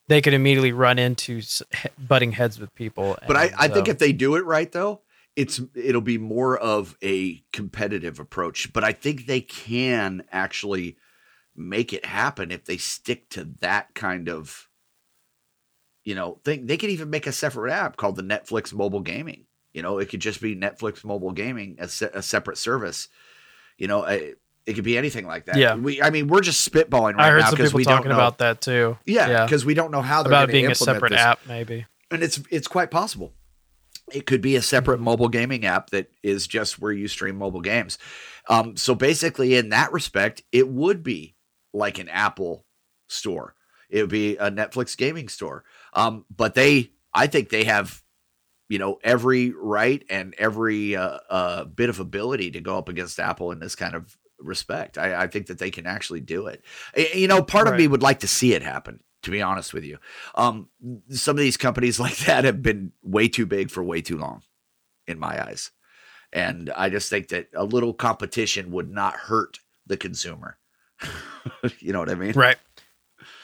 [0.08, 1.42] They could immediately run into
[1.98, 5.02] butting heads with people But I, I think um, if they do it right though,
[5.36, 8.72] it's it'll be more of a competitive approach.
[8.72, 10.96] But I think they can actually
[11.56, 14.68] make it happen if they stick to that kind of
[16.04, 16.66] you know thing.
[16.66, 19.46] They could even make a separate app called the Netflix mobile gaming.
[19.72, 23.08] You know, it could just be Netflix mobile gaming, a, se- a separate service.
[23.76, 24.34] You know, I,
[24.66, 25.56] it could be anything like that.
[25.56, 25.74] Yeah.
[25.74, 26.00] we.
[26.00, 28.14] I mean, we're just spitballing right i heard now some because people we talking know.
[28.16, 31.20] about that too yeah, because we don't know how they're about being a separate this
[31.20, 33.32] app maybe and it's it's quite possible.
[34.12, 35.04] It could be a separate Mm-hmm.
[35.04, 37.98] mobile gaming app that is just where you stream mobile games.
[38.48, 41.34] Um, so basically, in that respect, it would be
[41.72, 42.64] like an Apple
[43.08, 43.54] store.
[43.88, 45.64] It would be a Netflix gaming store.
[45.94, 48.02] Um, but they, I think they have,
[48.68, 53.18] you know, every right and every uh, uh, bit of ability to go up against
[53.18, 54.98] Apple in this kind of respect.
[54.98, 56.62] I, I think that they can actually do it.
[57.14, 59.00] You know, part of me would like to see it happen.
[59.22, 59.96] To be honest with you,
[60.34, 60.68] um,
[61.08, 64.42] some of these companies like that have been way too big for way too long,
[65.06, 65.70] in my eyes.
[66.30, 70.58] And I just think that a little competition would not hurt the consumer.
[71.78, 72.32] you know what I mean?
[72.32, 72.58] Right.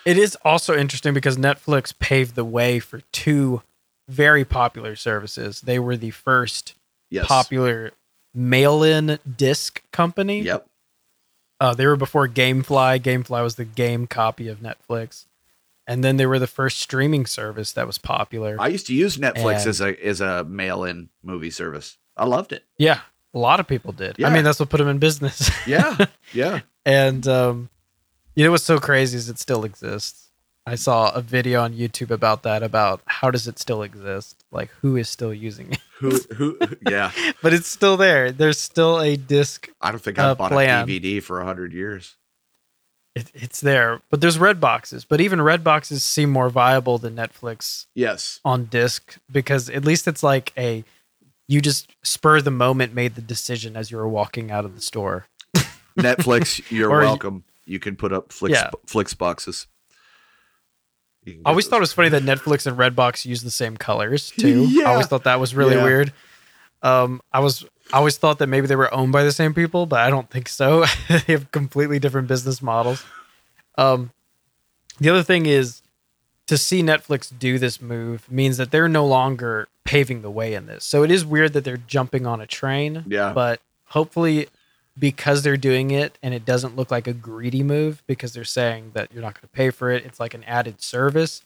[0.04, 3.62] It is also interesting because Netflix paved the way for two
[4.08, 5.62] very popular services.
[5.62, 6.74] They were the first
[7.10, 7.26] Yes.
[7.26, 7.92] popular
[8.34, 10.42] mail-in disc company.
[10.42, 10.66] Yep.
[11.60, 13.00] Uh, they were before GameFly.
[13.00, 15.26] GameFly was the game copy of Netflix,
[15.86, 18.56] and then they were the first streaming service that was popular.
[18.58, 21.98] I used to use Netflix And- as a as a mail-in movie service.
[22.16, 22.64] I loved it.
[22.78, 23.00] yeah,
[23.34, 24.22] a lot of people did.
[24.24, 25.50] I mean, that's what put them in business.
[25.66, 26.06] Yeah.
[26.32, 26.60] yeah.
[26.86, 27.68] And um,
[28.34, 30.29] you know what's so crazy is it still exists.
[30.70, 32.62] I saw a video on YouTube about that.
[32.62, 34.44] About how does it still exist?
[34.52, 35.80] Like who is still using it?
[35.98, 37.10] Who who yeah.
[37.42, 38.30] but it's still there.
[38.30, 39.68] There's still a disc.
[39.80, 40.84] I don't think Uh, I've bought plan.
[40.84, 42.16] a DVD for a hundred years.
[43.16, 44.00] It, it's there.
[44.10, 45.04] But there's red boxes.
[45.04, 48.38] But even red boxes seem more viable than Netflix Yes.
[48.44, 50.84] on disc because at least it's like a
[51.48, 54.80] you just spur the moment made the decision as you were walking out of the
[54.80, 55.26] store.
[55.98, 57.42] Netflix, you're Or welcome.
[57.66, 58.70] You can put up Flix Yeah.
[58.86, 59.66] Flix boxes.
[61.44, 64.66] I always thought it was funny that Netflix and Redbox use the same colors too.
[64.66, 64.84] Yeah.
[64.88, 65.84] I always thought that was really Yeah.
[65.84, 66.12] weird.
[66.82, 69.84] Um, I was I always thought that maybe they were owned by the same people,
[69.86, 70.84] but I don't think so.
[71.08, 73.04] they have completely different business models.
[73.76, 74.12] Um,
[75.00, 75.82] the other thing is
[76.46, 80.66] to see Netflix do this move means that they're no longer paving the way in
[80.66, 80.84] this.
[80.84, 83.04] So it is weird that they're jumping on a train.
[83.08, 83.32] Yeah.
[83.32, 84.48] But hopefully
[85.00, 88.92] because they're doing it and it doesn't look like a greedy move because they're saying
[88.94, 91.42] that you're not going to pay for it, it's like an added service.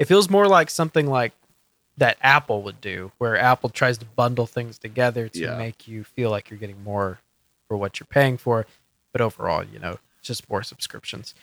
[0.00, 1.32] It feels more like something like
[1.96, 5.56] that Apple would do, where Apple tries to bundle things together to Yeah.
[5.56, 7.20] make you feel like you're getting more
[7.68, 8.66] for what you're paying for.
[9.12, 11.34] But overall, you know, just more subscriptions.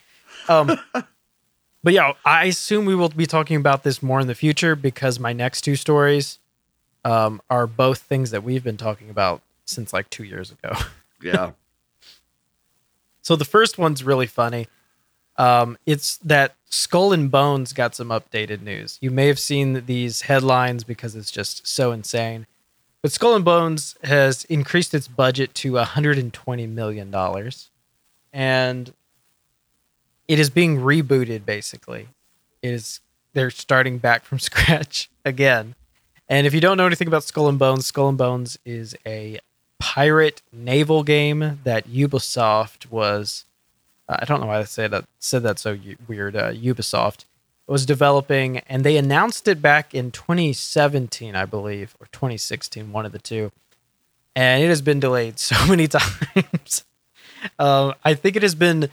[0.50, 0.78] Um,
[1.84, 5.20] but yeah, I assume we will be talking about this more in the future because
[5.20, 6.40] my next two stories
[7.06, 10.74] um, are both things that we've been talking about since like two years ago.
[11.24, 11.52] Yeah.
[13.24, 14.68] So the first one's really funny.
[15.38, 18.98] Um, it's that Skull and Bones got some updated news.
[19.00, 22.48] You may have seen these headlines because it's just so insane.
[23.02, 27.70] But Skull and Bones has increased its budget to 120 million dollars,
[28.32, 28.94] and
[30.28, 31.46] it is being rebooted.
[31.46, 32.08] Basically,
[32.62, 33.02] it is
[33.34, 35.76] they're starting back from scratch again.
[36.30, 39.40] And if you don't know anything about Skull and Bones, Skull and Bones is a
[39.82, 43.46] pirate naval game that Ubisoft was.
[44.08, 45.06] I don't know why I said that.
[45.18, 45.76] Said that so
[46.08, 46.36] weird.
[46.36, 47.26] Uh, Ubisoft
[47.66, 53.12] was developing, and they announced it back in 2017, I believe, or 2016, one of
[53.12, 53.52] the two.
[54.36, 56.86] And it has been delayed so many times.
[57.60, 58.90] um, I think it has been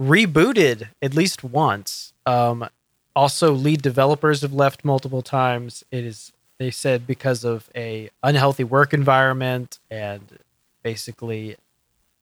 [0.00, 2.12] rebooted at least once.
[2.26, 2.68] Um,
[3.16, 5.82] also, lead developers have left multiple times.
[5.90, 10.38] It is they said because of a unhealthy work environment and
[10.82, 11.56] basically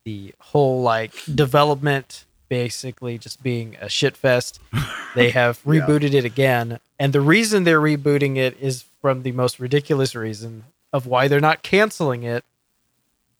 [0.04, 4.60] the whole like development basically just being a shit fest.
[5.14, 9.58] They have rebooted it again, and the reason they're rebooting it is from the most
[9.58, 12.44] ridiculous reason of why they're not canceling it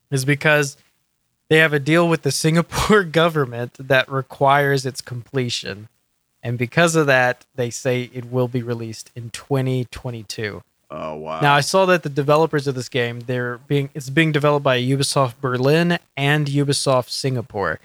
[0.09, 0.75] is because
[1.49, 5.87] they have a deal with the Singapore government that requires its completion.
[6.41, 10.63] And because of that, they say it will be released in 2022.
[10.89, 11.41] Oh wow.
[11.41, 14.79] Now I saw that the developers of this game, they're being it's being developed by
[14.79, 17.79] Ubisoft Berlin and Ubisoft Singapore.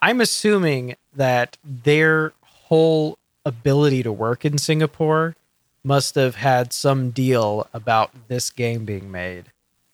[0.00, 5.34] I'm assuming that their whole ability to work in Singapore
[5.82, 9.46] must have had some deal about this game being made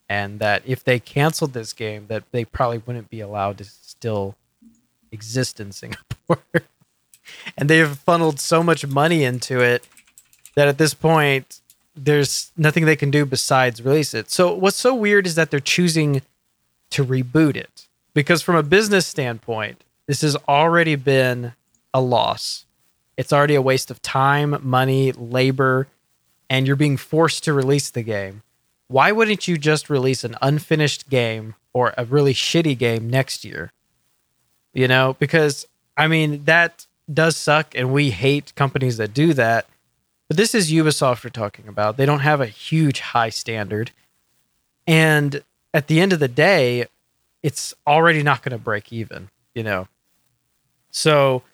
[0.08, 4.36] and that if they canceled this game that they probably wouldn't be allowed to still
[5.12, 6.42] exist in Singapore.
[7.56, 9.86] and they've funneled so much money into it
[10.54, 11.60] that at this point
[11.96, 14.30] there's nothing they can do besides release it.
[14.30, 16.22] So what's so weird is that they're choosing
[16.90, 21.52] to reboot it because from a business standpoint, this has already been
[21.92, 22.66] a loss.
[23.16, 25.86] It's already a waste of time, money, labor,
[26.50, 28.42] and you're being forced to release the game.
[28.88, 33.72] Why wouldn't you just release an unfinished game or a really shitty game next year?
[34.72, 35.66] You know, because
[35.96, 39.66] I mean, that does suck and we hate companies that do that.
[40.34, 41.96] But this is Ubisoft we're talking about.
[41.96, 43.92] They don't have a huge high standard.
[44.84, 46.86] And at the end of the day,
[47.44, 49.86] it's already not going to break even, you know.
[50.90, 51.44] So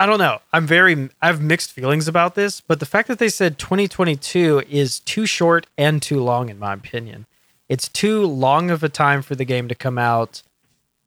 [0.00, 0.40] I don't know.
[0.52, 4.64] I'm very I have mixed feelings about this, but the fact that they said 2022
[4.68, 7.26] is too short and too long in my opinion.
[7.68, 10.42] It's too long of a time for the game to come out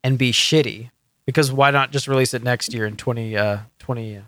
[0.02, 0.92] and be shitty
[1.26, 4.22] because why not just release it next year in 20 uh 20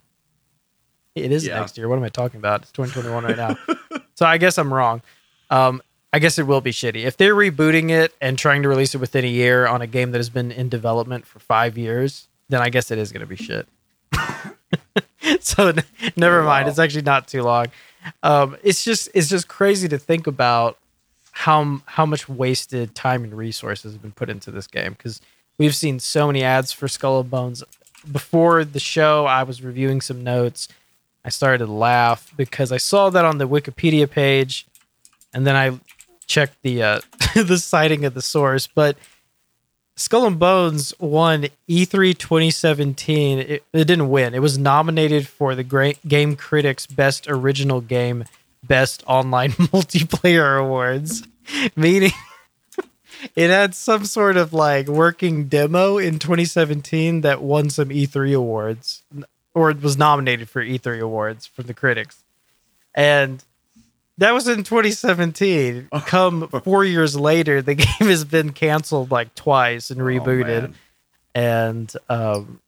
[1.24, 1.60] It is Yeah.
[1.60, 1.88] next year.
[1.90, 2.62] What am I talking about?
[2.64, 3.58] It's 2021 right now.
[4.16, 5.02] so I guess I'm wrong.
[5.50, 5.82] Um
[6.14, 7.04] I guess it will be shitty.
[7.06, 10.12] If they're rebooting it and trying to release it within a year on a game
[10.12, 13.28] that has been in development for 5 years, then I guess it is going to
[13.28, 13.68] be shit.
[15.42, 15.84] so n-
[16.16, 16.68] never mind.
[16.70, 17.68] It's actually not too long.
[18.24, 20.78] Um, it's just it's just crazy to think about
[21.32, 25.20] how how much wasted time and resources have been put into this game because
[25.58, 27.64] we've seen so many ads for Skull and Bones.
[28.10, 30.68] Before the show, I was reviewing some notes.
[31.26, 34.66] I started to laugh because I saw that on the Wikipedia page,
[35.34, 35.80] and then I
[36.26, 37.00] checked the uh,
[37.36, 38.68] the citing of the source.
[38.68, 38.98] But
[39.96, 43.40] Skull and Bones won E E3 2017.
[43.40, 44.34] It, it didn't win.
[44.34, 48.24] It was nominated for the Great Game Critics Best Original Game,
[48.64, 51.28] Best Online Multiplayer Awards,
[51.76, 52.12] meaning
[53.36, 59.04] it had some sort of like working demo in 2017 that won some E3 awards,
[59.58, 62.24] or was nominated for E3 awards from the critics,
[62.94, 63.44] and.
[64.20, 65.90] That was in 2017.
[66.08, 70.76] Come four years later, the game has been canceled like twice and rebooted man.
[71.36, 72.60] and um,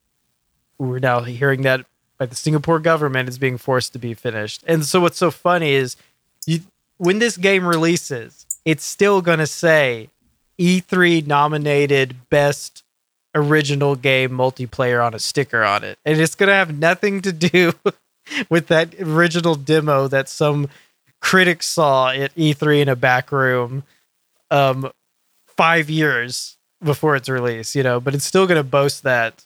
[0.78, 1.88] we're now hearing that
[2.20, 4.64] by the Singapore government is being forced to be finished.
[4.68, 5.96] And so what's so funny is
[6.46, 6.60] you
[6.98, 10.10] when this game releases, it's still gonna say
[10.60, 12.84] E3 nominated best
[13.36, 15.98] original game multiplayer on a sticker on it.
[16.06, 17.74] And it's gonna have nothing to do
[18.50, 20.70] with that original demo that some
[21.22, 23.84] critics saw at E3 in a back room
[24.52, 24.90] um
[25.46, 29.46] five years before its release, you know, but it's still gonna boast that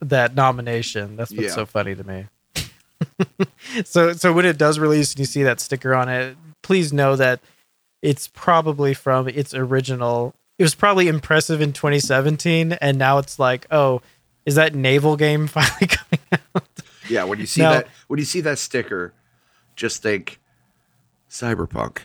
[0.00, 1.16] that nomination.
[1.16, 1.50] That's what's Yeah.
[1.54, 2.26] so funny to me.
[3.84, 7.14] so so when it does release and you see that sticker on it, please know
[7.16, 7.40] that
[8.00, 13.66] it's probably from its original it was probably impressive in 2017 and now it's like,
[13.72, 14.00] oh,
[14.46, 16.20] is that naval game finally coming
[16.54, 16.62] out?
[17.10, 19.12] Yeah, when you see Now- that when you see that sticker,
[19.74, 20.38] just think
[21.28, 22.02] cyberpunk.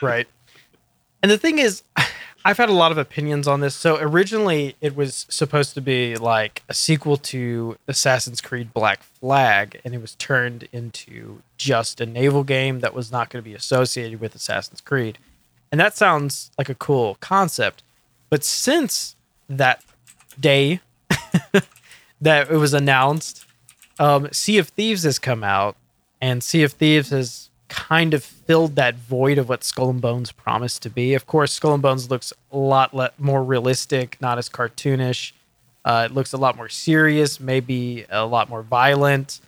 [0.00, 0.26] Right.
[1.22, 1.84] And the thing is,
[2.44, 3.76] I've had a lot of opinions on this.
[3.76, 9.80] So originally, it was supposed to be like a sequel to Assassin's Creed Black Flag,
[9.84, 13.54] and it was turned into just a naval game that was not going to be
[13.54, 15.18] associated with Assassin's Creed.
[15.70, 17.82] And that sounds like a cool concept.
[18.28, 19.16] But since
[19.48, 19.82] that
[20.38, 20.80] day
[22.20, 23.44] that it was announced,
[23.98, 25.76] um, Sea of Thieves has come out,
[26.20, 30.32] and Sea of Thieves has kind of filled that void of what Skull and Bones
[30.32, 31.14] promised to be.
[31.14, 35.32] Of course, Skull and Bones looks a lot le- more realistic, not as cartoonish.
[35.84, 39.40] Uh, it looks a lot more serious, maybe a lot more violent.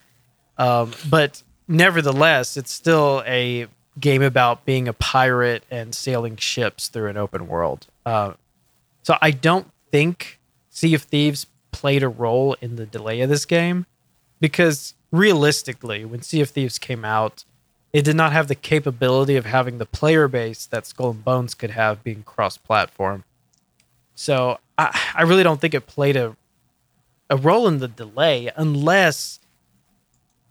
[0.57, 3.67] Um, but nevertheless, it's still a
[3.99, 7.87] game about being a pirate and sailing ships through an open world.
[8.05, 8.33] Uh,
[9.03, 10.39] so I don't think
[10.69, 13.85] Sea of Thieves played a role in the delay of this game
[14.39, 17.45] because realistically, when Sea of Thieves came out,
[17.91, 21.53] it did not have the capability of having the player base that Skull and Bones
[21.53, 23.23] could have being cross platform.
[24.15, 26.35] So I, I really don't think it played a
[27.29, 29.39] a role in the delay unless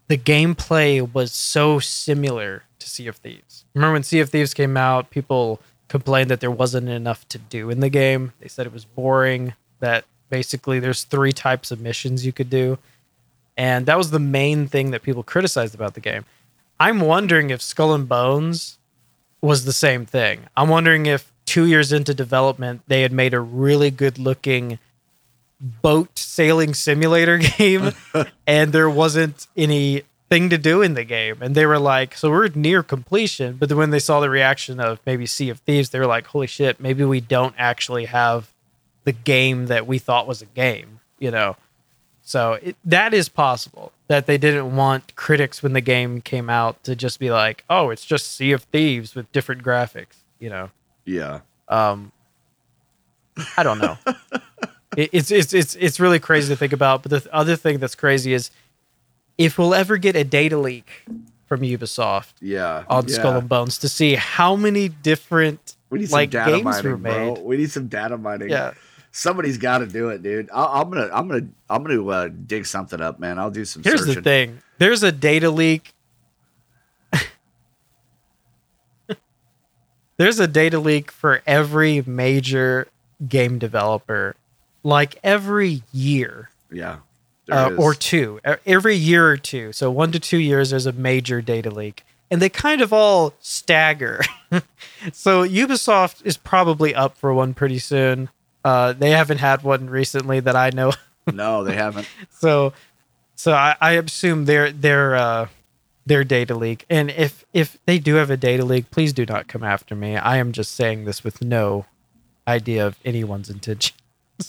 [0.08, 3.64] the gameplay was so similar to Sea of Thieves.
[3.74, 7.70] Remember when Sea of Thieves came out, people complained that there wasn't enough to do
[7.70, 8.32] in the game.
[8.40, 12.78] They said it was boring, that basically there's three types of missions you could do.
[13.56, 16.24] And that was the main thing that people criticized about the game.
[16.80, 18.78] I'm wondering if Skull and Bones
[19.40, 20.46] was the same thing.
[20.56, 24.78] I'm wondering if two years into development, they had made a really good looking
[25.60, 27.92] boat sailing simulator game
[28.46, 30.02] and there wasn't any
[30.32, 31.36] thing to do in the game.
[31.42, 33.56] And they were like, so we're near completion.
[33.58, 36.28] But then when they saw the reaction of maybe Sea of Thieves, they were like,
[36.28, 38.50] holy shit, maybe we don't actually have
[39.04, 41.56] the game that we thought was a game, you know?
[42.22, 46.82] So it, that is possible that they didn't want critics when the game came out
[46.84, 50.70] to just be like, oh, it's just Sea of Thieves with different graphics, you know?
[51.04, 51.40] Yeah.
[51.68, 52.10] Um,
[53.58, 53.98] I don't know.
[54.96, 57.02] it, it's it's it's it's really crazy to think about.
[57.02, 58.50] But the other thing that's crazy is
[59.44, 60.88] if we'll ever get a data leak
[61.46, 62.84] from Ubisoft Yeah.
[62.88, 63.14] on yeah.
[63.14, 66.90] Skull and Bones to see how many different We need some like data games mining,
[66.90, 67.34] were made.
[67.34, 67.42] bro.
[67.44, 68.48] We need some data mining.
[68.50, 68.72] Yeah.
[69.10, 70.48] Somebody's got to do it, dude.
[70.52, 73.38] I, I'm gonna, I'm gonna, I'm gonna uh, dig something up, man.
[73.38, 73.82] I'll do some.
[73.82, 74.14] Here's searching.
[74.14, 74.62] the thing.
[74.78, 75.92] There's a data leak.
[80.16, 82.88] There's a data leak for every major
[83.28, 84.34] game developer,
[84.82, 86.48] like every year.
[86.70, 86.98] Yeah.
[87.52, 89.72] Uh, or two E- every year or two.
[89.72, 93.34] So one to two years, there's a major data leak, and they kind of all
[93.40, 94.20] stagger.
[95.12, 98.28] so Ubisoft is probably up for one pretty soon.
[98.64, 100.92] Uh, they haven't had one recently that I know.
[101.32, 102.08] no, they haven't.
[102.30, 102.72] so,
[103.34, 105.48] so I, I assume their their uh,
[106.06, 106.84] their data leak.
[106.88, 110.16] And if if they do have a data leak, please do not come after me.
[110.16, 111.86] I am just saying this with no
[112.46, 113.96] idea of anyone's intention.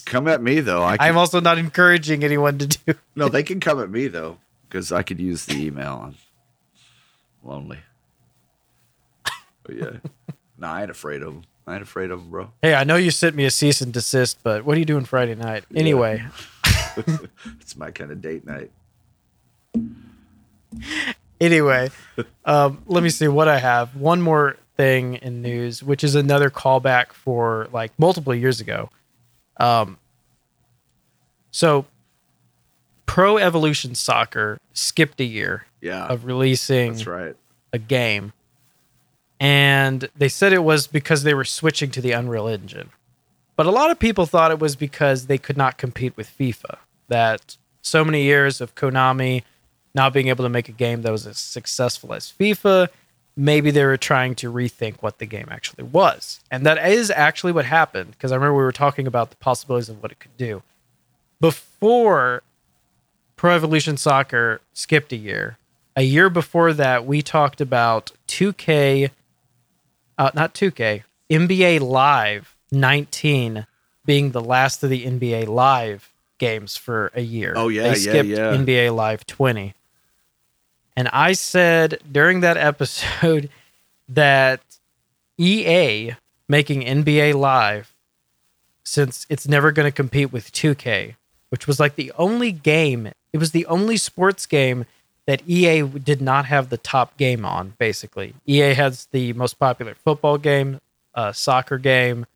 [0.02, 0.82] Come at me though.
[0.82, 2.94] I can, I'm also not encouraging anyone to do.
[3.14, 4.38] no, they can come at me though,
[4.68, 6.02] because I could use the email.
[6.04, 6.16] I'm
[7.42, 7.78] lonely.
[9.62, 9.90] But yeah.
[10.58, 11.42] no, I ain't afraid of them.
[11.66, 12.50] I ain't afraid of them, bro.
[12.60, 15.06] Hey, I know you sent me a cease and desist, but what are you doing
[15.06, 15.64] Friday night?
[15.74, 16.22] Anyway,
[17.60, 18.70] It's my kind of date night.
[21.40, 21.90] anyway,
[22.44, 23.96] um, let me see what I have.
[23.96, 28.90] One more thing in news, which is another callback for like multiple years ago.
[29.58, 29.98] Um,
[31.50, 31.86] so
[33.06, 36.06] Pro Evolution Soccer skipped a year Yeah.
[36.06, 37.36] of releasing That's right.
[37.72, 38.32] a game.
[39.40, 42.90] And they said it was because they were switching to the Unreal Engine.
[43.56, 46.78] But a lot of people thought it was because they could not compete with FIFA.
[47.08, 49.42] That so many years of Konami
[49.94, 52.88] not being able to make a game that was as successful as FIFA,
[53.36, 56.40] maybe they were trying to rethink what the game actually was.
[56.50, 59.88] And that is actually what happened because I remember we were talking about the possibilities
[59.88, 60.62] of what it could do.
[61.40, 62.42] Before
[63.36, 65.58] Pro Evolution Soccer skipped a year,
[65.96, 69.10] a year before that, we talked about 2K,
[70.18, 73.66] uh, not 2K, NBA Live 19
[74.04, 77.54] being the last of the NBA Live games for a year.
[77.56, 78.56] Oh, yeah, they yeah, skipped yeah.
[78.56, 79.74] NBA Live 20.
[80.96, 83.50] And I said during that episode
[84.08, 84.60] that
[85.38, 86.12] EA
[86.48, 87.94] making NBA Live,
[88.84, 91.16] since it's never going to compete with 2K,
[91.48, 94.84] which was like the only game, it was the only sports game
[95.26, 98.34] that EA did not have the top game on, basically.
[98.46, 100.80] EA has the most popular football game,
[101.14, 102.26] uh, soccer game.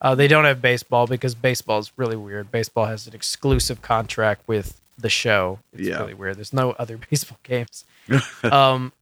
[0.00, 2.50] Uh, they don't have baseball because baseball is really weird.
[2.50, 5.58] Baseball has an exclusive contract with the show.
[5.72, 5.98] It's Yeah.
[6.00, 6.36] really weird.
[6.36, 7.84] There's no other baseball games.
[8.44, 8.92] um,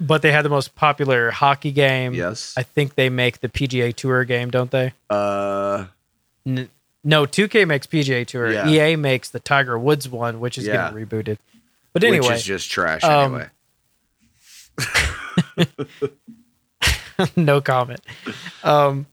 [0.00, 2.14] but they had the most popular hockey game.
[2.14, 2.54] Yes.
[2.56, 4.92] I think they make the PGA Tour game, don't they?
[5.10, 5.86] Uh,
[6.46, 6.68] N-
[7.04, 8.52] no, 2K makes PGA Tour.
[8.52, 8.68] Yeah.
[8.92, 10.90] EA makes the Tiger Woods one, which is Yeah.
[10.90, 11.38] getting rebooted.
[11.92, 13.48] But anyway, which is just trash um, anyway.
[17.36, 18.00] no comment.
[18.62, 19.06] Um,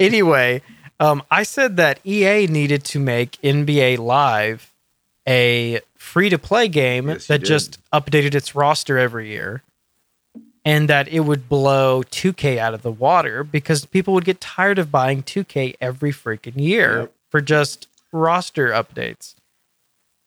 [0.00, 0.62] anyway,
[1.02, 4.72] um, I said that EA needed to make NBA Live
[5.28, 7.46] a free to play game Yes, that did.
[7.46, 9.62] just updated its roster every year.
[10.64, 14.78] And that it would blow 2K out of the water because people would get tired
[14.78, 17.12] of buying 2K every freaking year Yep.
[17.30, 19.34] for just roster updates.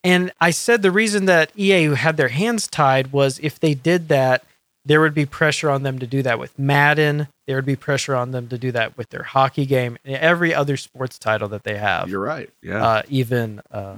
[0.04, 4.10] And I said the reason that EA had their hands tied was if they did
[4.10, 4.44] that,
[4.84, 7.28] there would be pressure on them to do that with Madden.
[7.48, 10.54] There would be pressure on them to do that with their hockey game and every
[10.54, 12.50] other sports title that they have, You're right.
[12.62, 12.84] Yeah.
[12.84, 13.98] uh, even uh,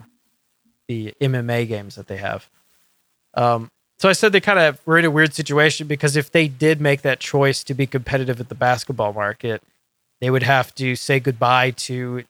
[0.87, 2.49] the MMA games that they have.
[3.33, 6.47] Um, so I said they kind of were in a weird situation because if they
[6.47, 9.61] did make that choice to be competitive at the basketball market,
[10.21, 12.23] they would have to say goodbye to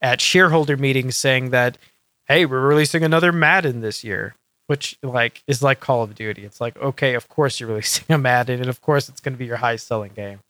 [0.00, 1.78] at shareholder meetings saying that,
[2.26, 4.34] hey, we're releasing another Madden this year.
[4.68, 6.44] which like is like Call of Duty.
[6.44, 9.38] It's like okay, of course you're releasing a Madden, and of course it's going to
[9.38, 10.40] be your highest selling game.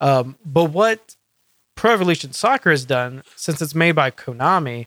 [0.00, 1.16] Um, but what
[1.76, 4.86] Pro Evolution Soccer has done, since it's made by Konami,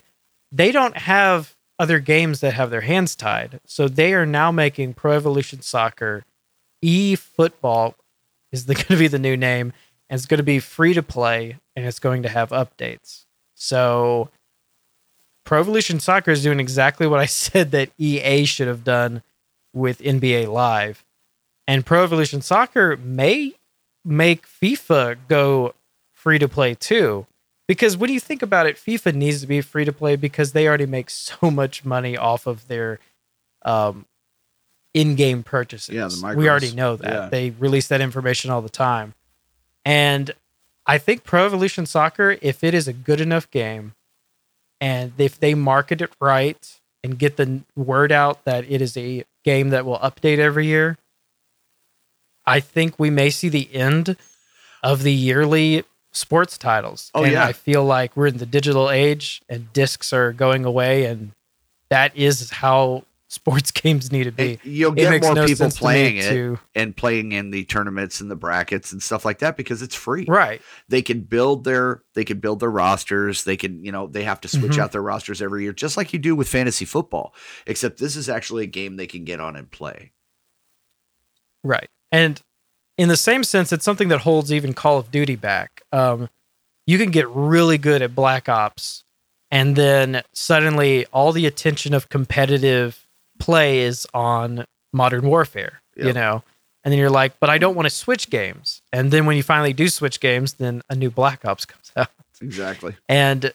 [0.52, 3.60] they don't have other games that have their hands tied.
[3.66, 6.24] So they are now making Pro Evolution Soccer
[6.82, 7.96] E Football
[8.52, 9.74] is going to be the new name,
[10.10, 13.26] and it's going to be free to play, and it's going to have updates.
[13.56, 14.30] So
[15.44, 19.24] Pro Evolution Soccer is doing exactly what I said that EA should have done
[19.74, 21.04] with NBA Live.
[21.68, 23.56] And Pro Evolution Soccer may
[24.08, 25.74] make FIFA go
[26.14, 27.28] free to play too.
[27.68, 30.68] Because when you think about it, FIFA needs to be free to play because they
[30.68, 33.00] already make so much money off of their
[33.64, 34.06] um,
[34.94, 35.94] in-game purchases.
[35.94, 37.30] Yeah, the we already know that Yeah.
[37.30, 39.14] they release that information all the time,
[39.84, 40.32] and
[40.86, 43.94] I think Pro Evolution Soccer, if it is a good enough game,
[44.80, 49.26] and if they market it right and get the word out that it is a
[49.44, 50.98] game that will update every year,
[52.48, 54.16] I think we may see the end
[54.82, 55.84] of the yearly
[56.14, 57.12] sports titles.
[57.14, 57.46] Oh, and yeah.
[57.46, 61.34] I feel like we're in the digital age and discs are going away and
[61.90, 64.60] that is how sports games need to be.
[64.64, 68.22] You'll It get more no people to playing it to- and playing in the tournaments
[68.22, 70.26] and the brackets and stuff like that because it's free.
[70.28, 70.62] Right.
[70.88, 73.44] They can build their they can build their rosters.
[73.44, 74.80] They can, you know, they have to switch Mhm.
[74.80, 77.36] out their rosters every year, just like you do with fantasy football.
[77.68, 80.14] Except this is actually a game they can get on and play.
[81.64, 81.90] Right.
[82.12, 82.42] And
[82.98, 85.82] in the same sense, it's something that holds even Call of Duty back.
[85.92, 86.30] Um,
[86.86, 89.04] you can get really good at Black Ops,
[89.52, 93.06] and then suddenly all the attention of competitive
[93.40, 96.44] play is on Modern Warfare, you know?
[96.84, 98.82] And then you're like, but I don't want to switch games.
[98.94, 102.10] And then when you finally do switch games, then a new Black Ops comes out
[102.42, 102.96] Exactly.
[103.10, 103.54] and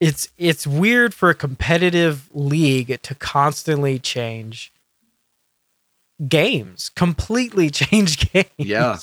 [0.00, 4.70] it's it's weird for a competitive league to constantly change
[6.26, 8.98] games completely change games Yeah.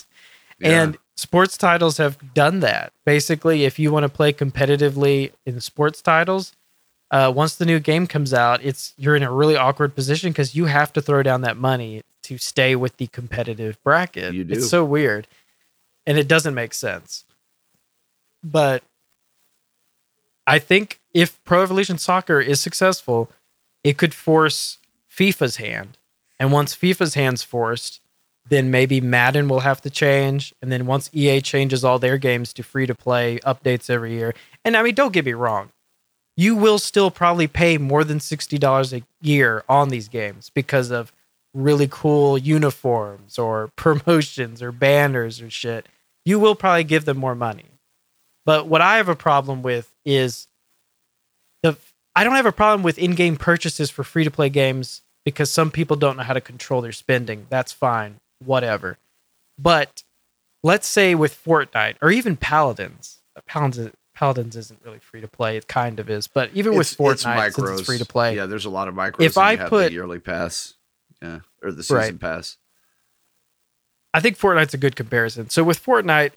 [0.62, 6.02] and sports titles have done that basically if you want to play competitively in sports
[6.02, 6.52] titles
[7.12, 10.56] uh, once the new game comes out it's you're in a really awkward position because
[10.56, 14.54] you have to throw down that money to stay with the competitive bracket You do.
[14.56, 15.28] it's so weird
[16.06, 17.24] and it doesn't make sense
[18.44, 18.84] but
[20.48, 23.32] I think if Pro Evolution Soccer is successful,
[23.84, 24.78] it could force
[25.12, 25.98] FIFA's hand.
[26.40, 28.02] And once FIFA's hand's forced,
[28.48, 30.54] then maybe Madden will have to change.
[30.62, 34.34] And then once EA changes all their games to free to play updates every year,
[34.64, 35.72] and I mean, don't get me wrong,
[36.38, 41.12] you will still probably pay more than $60 a year on these games because of
[41.54, 45.88] really cool uniforms or promotions or banners or shit.
[46.26, 47.66] You will probably give them more money.
[48.46, 50.48] But what I have a problem with is
[51.64, 51.78] the
[52.16, 56.16] I don't have a problem with in-game purchases for free-to-play games because some people don't
[56.18, 57.48] know how to control their spending.
[57.50, 58.98] That's fine, whatever.
[59.60, 60.04] But
[60.64, 65.58] let's say with Fortnite or even Paladins, Paladins Paladins isn't really free to play.
[65.58, 68.64] It kind of is, but even with Fortnite, since it's free to play, Yeah, there's
[68.64, 69.22] a lot of micros.
[69.26, 70.76] If I put- the yearly pass,
[71.22, 72.20] yeah, or the season Right.
[72.20, 72.56] pass.
[74.14, 75.50] I think Fortnite's a good comparison.
[75.50, 76.32] So with Fortnite,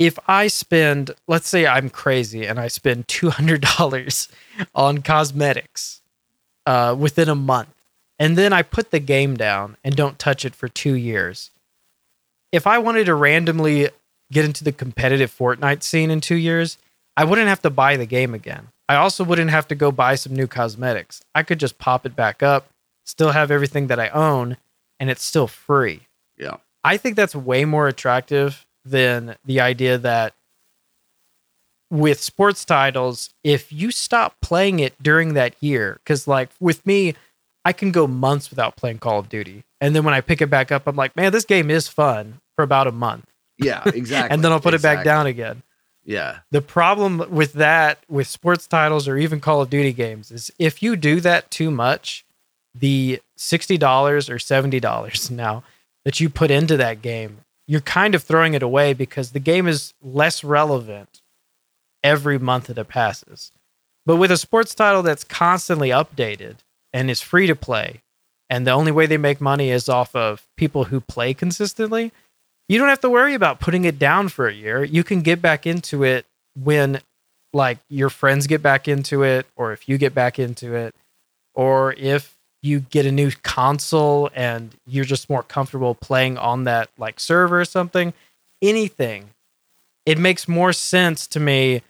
[0.00, 4.28] if I spend, let's say I'm crazy and I spend two hundred dollars
[4.74, 6.00] on cosmetics
[6.66, 7.68] uh, within a month,
[8.20, 11.50] and then I put the game down and don't touch it for two years.
[12.52, 13.88] If I wanted to randomly
[14.30, 16.76] get into the competitive Fortnite scene in two years,
[17.16, 18.68] I wouldn't have to buy the game again.
[18.88, 21.22] I also wouldn't have to go buy some new cosmetics.
[21.34, 22.68] I could just pop it back up,
[23.04, 24.58] still have everything that I own,
[24.98, 26.02] and it's still free.
[26.36, 30.34] Yeah, I think that's way more attractive than the idea that
[31.90, 37.14] with sports titles, if you stop playing it during that year, because like with me,
[37.64, 39.64] I can go months without playing Call of Duty.
[39.80, 42.40] And then when I pick it back up, I'm like, man, this game is fun
[42.56, 43.26] for about a month.
[43.58, 44.30] yeah, exactly.
[44.34, 45.62] and then I'll put it back down again.
[46.02, 50.50] Yeah, The problem with that, with sports titles or even Call of Duty games, is
[50.58, 52.24] if you do that too much,
[52.74, 53.80] the $60
[54.28, 55.62] or $70 now
[56.04, 59.68] that you put into that game, you're kind of throwing it away because the game
[59.68, 61.20] is less relevant
[62.02, 63.52] every month that it passes.
[64.06, 66.56] But with a sports title that's constantly updated
[66.92, 68.02] and is free to play,
[68.48, 72.12] and the only way they make money is off of people who play consistently,
[72.68, 74.84] you don't have to worry about putting it down for a year.
[74.84, 77.00] You can get back into it when
[77.52, 80.94] like your friends get back into it or if you get back into it
[81.54, 86.90] or if you get a new console and you're just more comfortable playing on that
[86.98, 88.12] like server or something,
[88.60, 89.30] anything.
[90.06, 91.82] It makes more sense to me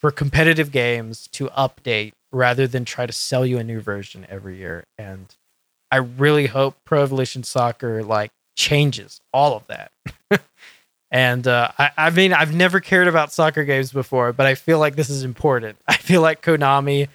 [0.00, 4.56] for competitive games to update rather than try to sell you a new version every
[4.56, 4.84] year.
[4.98, 5.34] And
[5.90, 9.92] I really hope Pro Evolution Soccer like changes all of that.
[11.10, 14.78] and uh, I, I mean, I've never cared about soccer games before, but I feel
[14.78, 15.78] like this is important.
[15.88, 17.08] I feel like Konami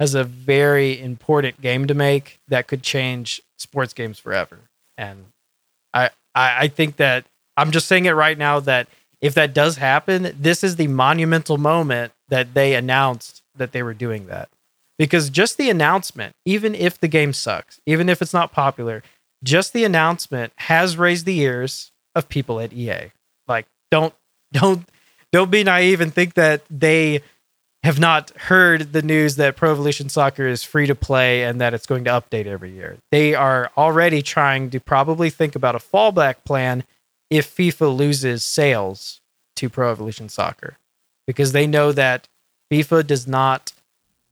[0.00, 4.58] has a very important game to make that could change sports games forever.
[4.98, 5.26] And
[5.92, 8.88] I, I, I think that I'm just saying it right now that
[9.20, 13.94] if that does happen, this is the monumental moment that they announced that they were
[13.94, 14.48] doing that.
[14.98, 19.02] Because just the announcement, even if the game sucks, even if it's not popular,
[19.42, 23.10] just the announcement has raised the ears of people at EA.
[23.48, 24.14] Like, don't
[24.52, 24.88] don't
[25.32, 27.22] don't be naive and think that they
[27.84, 31.74] have not heard the news that Pro Evolution Soccer is free to play and that
[31.74, 32.96] it's going to update every year.
[33.12, 36.84] They are already trying to probably think about a fallback plan
[37.28, 39.20] if FIFA loses sales
[39.56, 40.78] to Pro Evolution Soccer
[41.26, 42.26] because they know that
[42.72, 43.73] FIFA does not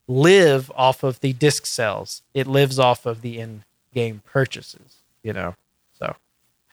[0.07, 2.21] live off of the disc sales.
[2.33, 5.55] It lives off of the in-game purchases, you know.
[5.97, 6.15] So,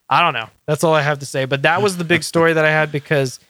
[0.09, 0.51] I don't know.
[0.67, 2.91] That's all I have to say, but that was the big story that I had
[2.91, 3.41] because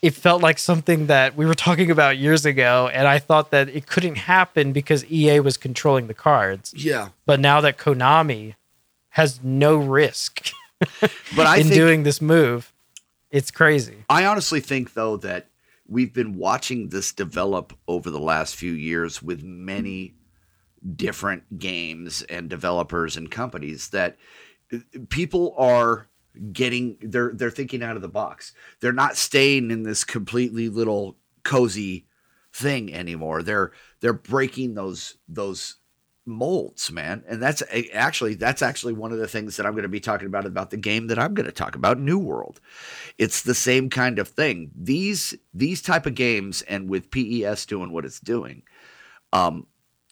[0.00, 3.68] it felt like something that we were talking about years ago and I thought that
[3.68, 6.72] it couldn't happen because EA was controlling the cards.
[6.76, 7.08] Yeah.
[7.26, 8.54] But now that Konami
[9.10, 10.52] has no risk
[11.00, 12.72] But I in think doing this move,
[13.30, 14.04] it's crazy.
[14.08, 15.46] I honestly think though that
[15.88, 20.14] we've been watching this develop over the last few years with many
[20.94, 24.16] different games and developers and companies that
[24.72, 24.78] uh,
[25.08, 26.08] people are
[26.52, 28.52] getting they're they're thinking out of the box.
[28.80, 32.06] They're not staying in this completely little cozy
[32.52, 33.42] thing anymore.
[33.42, 35.76] They're they're breaking those those
[36.28, 37.24] molds, man.
[37.26, 37.62] And that's
[37.92, 40.70] actually that's actually one of the things that I'm going to be talking about about
[40.70, 42.60] the game that I'm going to talk about, New World.
[43.16, 44.70] It's the same kind of thing.
[44.76, 48.62] These these type of games and with PES doing what it's doing,
[49.32, 49.66] um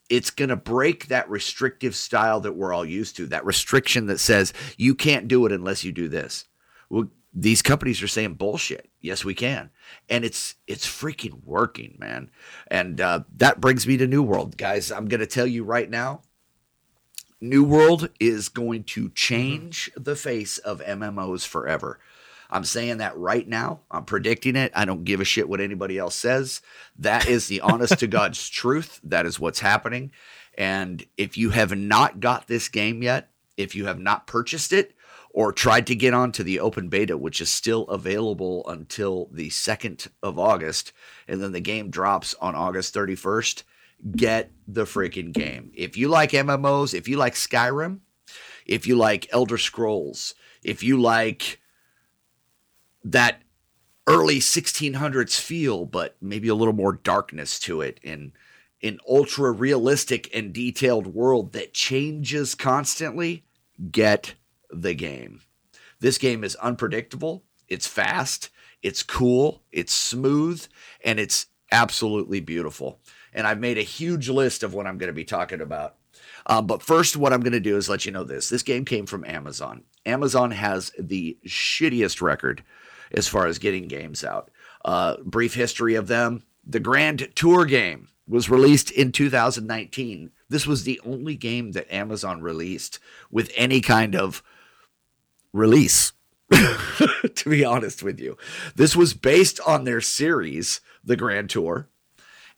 [0.08, 4.18] it's going to break that restrictive style that we're all used to, that restriction that
[4.18, 6.44] says you can't do it unless you do this.
[6.88, 7.08] Well,
[7.38, 8.88] these companies are saying bullshit.
[9.02, 9.68] Yes, we can,
[10.08, 12.30] and it's it's freaking working, man.
[12.68, 14.90] And uh, that brings me to New World, guys.
[14.90, 16.22] I'm going to tell you right now,
[17.38, 22.00] New World is going to change the face of MMOs forever.
[22.48, 23.80] I'm saying that right now.
[23.90, 24.72] I'm predicting it.
[24.74, 26.62] I don't give a shit what anybody else says.
[26.98, 28.98] That is the honest to God's truth.
[29.04, 30.10] That is what's happening.
[30.56, 33.28] And if you have not got this game yet,
[33.58, 34.95] if you have not purchased it
[35.36, 40.08] or tried to get onto the open beta, which is still available until the 2nd
[40.22, 40.94] of August,
[41.28, 43.62] and then the game drops on August 31st,
[44.16, 45.70] get the freaking game.
[45.74, 47.98] If you like MMOs, if you like Skyrim,
[48.64, 50.34] if you like Elder Scrolls,
[50.64, 51.60] if you like
[53.04, 53.42] that
[54.06, 58.32] early 1600s feel, but maybe a little more darkness to it in
[58.82, 63.44] an ultra realistic and detailed world that changes constantly,
[63.90, 64.34] get
[64.70, 65.40] the game.
[66.00, 68.50] This game is unpredictable, it's fast,
[68.82, 70.64] it's cool, it's smooth,
[71.04, 73.00] and it's absolutely beautiful.
[73.32, 75.96] And I've made a huge list of what I'm going to be talking about.
[76.46, 78.48] Um, but first, what I'm going to do is let you know this.
[78.48, 79.84] This game came from Amazon.
[80.04, 82.62] Amazon has the shittiest record
[83.12, 84.50] as far as getting games out.
[84.84, 90.32] Uh, brief history of them the Grand Tour game was released in 2019.
[90.48, 92.98] This was the only game that Amazon released
[93.30, 94.42] with any kind of
[95.52, 96.12] release,
[96.50, 98.36] to be honest with you.
[98.74, 101.88] This was based on their series, The Grand Tour,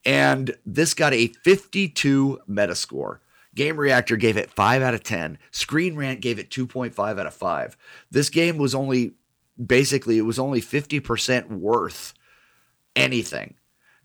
[0.05, 3.19] and this got a 52 Metascore.
[3.57, 5.39] Gamereactor gave it 5 out of 10.
[5.51, 7.77] Screen Rant gave it 2.5 out of 5.
[8.11, 9.15] This game was only
[9.65, 12.15] basically it was only 50% worth
[12.95, 13.55] anything.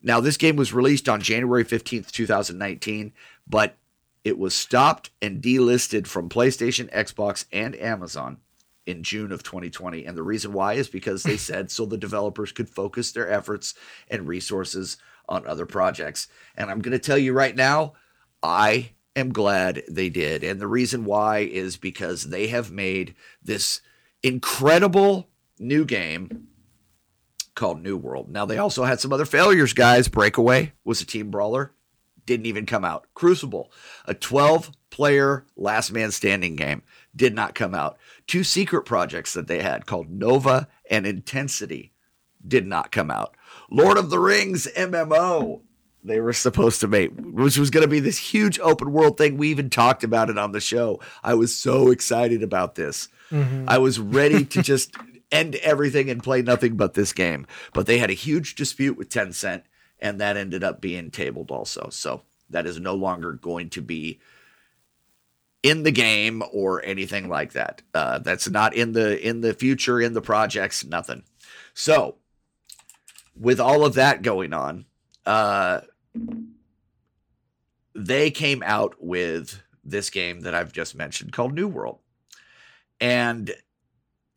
[0.02, 3.14] Now this game was released on January 15th, 2019,
[3.48, 3.78] but
[4.24, 8.38] it was stopped and delisted from PlayStation, Xbox, and Amazon
[8.86, 10.06] in June of 2020.
[10.06, 13.74] And the reason why is because they said so the developers could focus their efforts
[14.10, 16.28] and resources on other projects.
[16.56, 17.94] And I'm going to tell you right now,
[18.42, 20.44] I am glad they did.
[20.44, 23.82] And the reason why is because they have made this
[24.22, 25.30] incredible
[25.60, 26.48] new game
[27.56, 28.30] called New World.
[28.30, 30.08] Now they also had some other failures, guys.
[30.08, 31.74] Breakaway was a team brawler,
[32.26, 33.08] didn't even come out.
[33.14, 33.72] Crucible,
[34.06, 36.82] a 12 player last man standing game,
[37.16, 37.98] did not come out.
[38.28, 41.94] Two secret projects that they had called Nova and Intensity
[42.46, 43.36] did not come out.
[43.70, 45.62] Lord of the Rings MMO
[46.04, 49.38] they were supposed to make, which was going to be this huge open world thing.
[49.38, 51.00] We even talked about it on the show.
[51.24, 53.08] I was so excited about this.
[53.32, 53.66] Mm-hmm.
[53.68, 54.92] I was ready to just
[55.32, 57.48] end everything and play nothing but this game.
[57.74, 59.64] But they had a huge dispute with Tencent,
[60.00, 61.88] and that ended up being tabled also.
[61.90, 64.20] So that is no longer going to be
[65.64, 67.82] in the game or anything like that.
[67.94, 70.86] Uh, that's not in the in the future in the projects.
[70.86, 71.24] Nothing.
[71.74, 72.18] So,
[73.36, 74.86] with all of that going on,
[75.26, 75.82] uh,
[77.96, 82.00] they came out with this game that I've just mentioned called New World,
[83.00, 83.52] and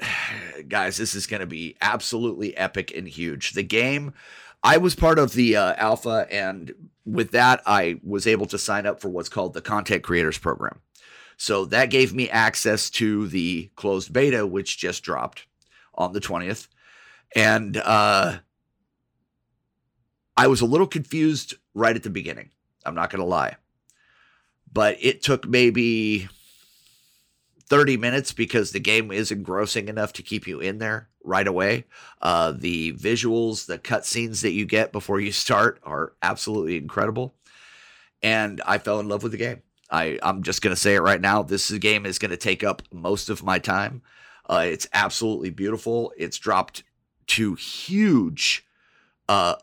[0.69, 3.53] guys, this is going to be absolutely epic and huge.
[3.53, 4.15] The game,
[4.63, 6.73] I was part of the uh, alpha, and
[7.05, 10.81] with that, I was able to sign up for what's called the Content Creators Program.
[11.37, 15.47] So that gave me access to the closed beta, which just dropped
[15.95, 16.69] on the 20th.
[17.35, 18.39] And uh,
[20.37, 22.51] I was a little confused right at the beginning.
[22.85, 23.57] I'm not going to lie.
[24.73, 26.29] But it took maybe
[27.69, 31.85] 30 minutes because the game is engrossing enough to keep you in there right away.
[32.23, 37.35] Uh, the visuals, the cutscenes that you get before you start are absolutely incredible.
[38.23, 39.63] And I fell in love with the game.
[39.91, 41.43] I, I'm just going to say it right now.
[41.43, 44.03] This game is going to take up most of my time.
[44.49, 46.13] Uh, it's absolutely beautiful.
[46.17, 46.83] It's dropped
[47.29, 48.67] to huge,
[49.29, 49.57] uh,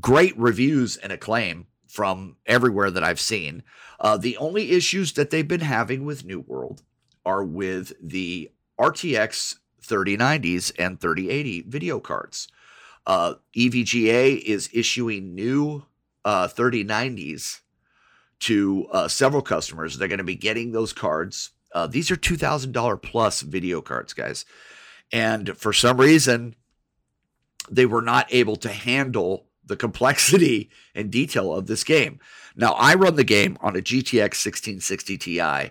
[0.00, 3.62] great reviews and acclaim from everywhere that I've seen.
[4.00, 6.82] Uh, the only issues that they've been having with New World
[7.24, 12.48] are with the RTX 3090s and 3080 video cards.
[13.06, 15.84] Uh, EVGA is issuing new
[16.24, 17.60] uh, 3090s
[18.40, 19.98] to uh, several customers.
[19.98, 21.50] They're going to be getting those cards.
[21.72, 24.44] Uh, these are $2,000 plus video cards, guys.
[25.12, 26.54] And for some reason,
[27.70, 32.20] they were not able to handle the complexity and detail of this game.
[32.56, 35.40] Now, I run the game on a GTX 1660 Ti.
[35.40, 35.70] I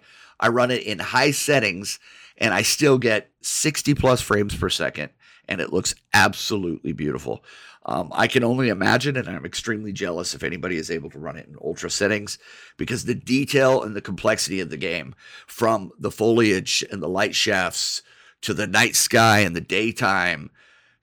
[0.50, 2.00] run it in high settings
[2.38, 5.10] and I still get 60 plus frames per second
[5.48, 7.44] and it looks absolutely beautiful.
[7.90, 11.38] Um, I can only imagine, and I'm extremely jealous if anybody is able to run
[11.38, 12.38] it in ultra settings
[12.76, 15.16] because the detail and the complexity of the game,
[15.48, 18.02] from the foliage and the light shafts
[18.42, 20.52] to the night sky and the daytime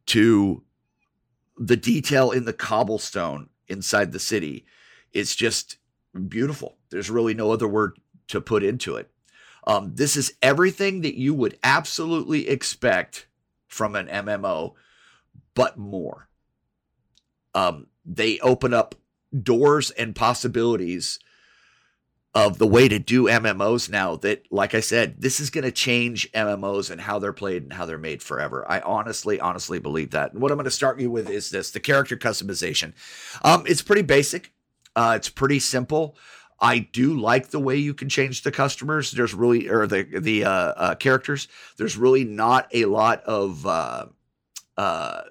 [0.06, 0.62] to
[1.56, 4.66] the detail in the cobblestone inside the city,
[5.14, 5.78] it's just
[6.28, 6.76] beautiful.
[6.90, 9.10] There's really no other word to put into it.
[9.66, 13.26] Um, this is everything that you would absolutely expect
[13.68, 14.74] from an MMO,
[15.54, 16.28] but more.
[17.54, 18.94] Um, they open up
[19.42, 21.18] doors and possibilities
[22.34, 25.70] of the way to do MMOs now that, like I said, this is going to
[25.70, 28.64] change MMOs and how they're played and how they're made forever.
[28.68, 30.32] I honestly, honestly believe that.
[30.32, 32.92] And what I'm going to start you with is this the character customization.
[33.44, 34.52] Um, it's pretty basic,
[34.96, 36.16] uh, it's pretty simple.
[36.58, 39.12] I do like the way you can change the customers.
[39.12, 41.46] There's really, or the the uh, uh, characters.
[41.76, 44.06] There's really not a lot of uh,
[44.76, 45.22] uh,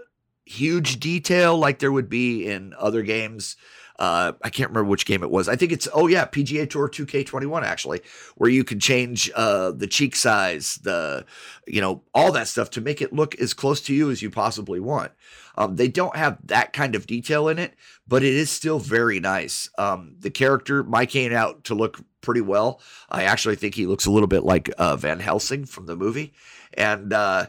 [0.46, 3.56] huge detail like there would be in other games.
[4.00, 5.48] Uh, I can't remember which game it was.
[5.48, 8.02] I think it's oh yeah, PGA Tour 2K21 actually,
[8.36, 11.26] where you can change uh, the cheek size, the
[11.68, 14.30] you know all that stuff to make it look as close to you as you
[14.32, 15.12] possibly want.
[15.56, 17.76] Um, they don't have that kind of detail in it,
[18.08, 19.70] but it is still very nice.
[19.78, 22.82] Um, the character Mike came out to look pretty well.
[23.10, 26.34] I actually think he looks a little bit like uh, Van Helsing from the movie,
[26.74, 27.46] and uh,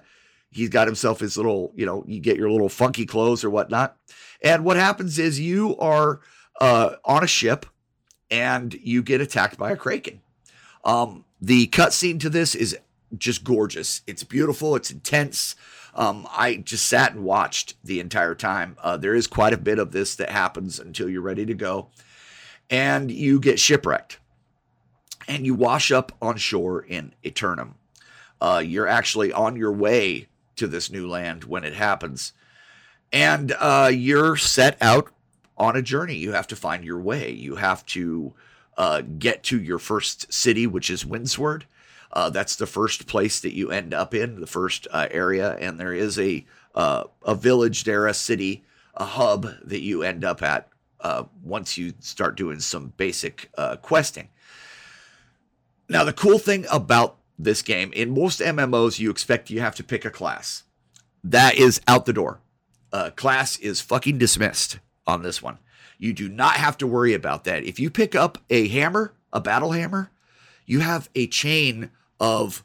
[0.55, 3.97] he's got himself his little, you know, you get your little funky clothes or whatnot.
[4.43, 6.21] And what happens is you are
[6.61, 7.67] uh, on a ship
[8.31, 10.21] and you get attacked by a kraken.
[10.85, 12.77] Um, the cutscene to this is
[13.17, 14.03] just gorgeous.
[14.07, 14.77] It's beautiful.
[14.77, 15.57] It's intense.
[15.95, 18.77] Um, I just sat and watched the entire time.
[18.83, 21.89] Uh, there is quite a bit of this that happens until you're ready to go,
[22.69, 24.19] and you get shipwrecked,
[25.29, 27.77] and you wash up on shore in Aeternum.
[28.41, 30.27] Uh, you're actually on your way
[30.57, 32.33] to this new land when it happens,
[33.13, 35.11] and uh, you're set out
[35.57, 36.17] on a journey.
[36.17, 37.31] You have to find your way.
[37.31, 38.35] You have to
[38.77, 41.67] uh, get to your first city, which is Windsward.
[42.13, 45.79] Uh, that's the first place that you end up in, the first uh, area, and
[45.79, 46.45] there is a
[46.75, 50.69] uh, a village there, a city, a hub that you end up at
[51.01, 53.49] uh, once you start doing some basic
[53.83, 54.29] questing.
[55.89, 59.85] Now, the cool thing about this game, in most MMOs, you expect you have to
[59.85, 60.65] pick a class.
[61.23, 62.41] That is out the door.
[62.93, 65.59] Uh, class is fucking dismissed on this one.
[65.99, 67.65] You do not have to worry about that.
[67.65, 70.11] If you pick up a hammer, a battle hammer,
[70.67, 71.91] you have a chain
[72.21, 72.65] of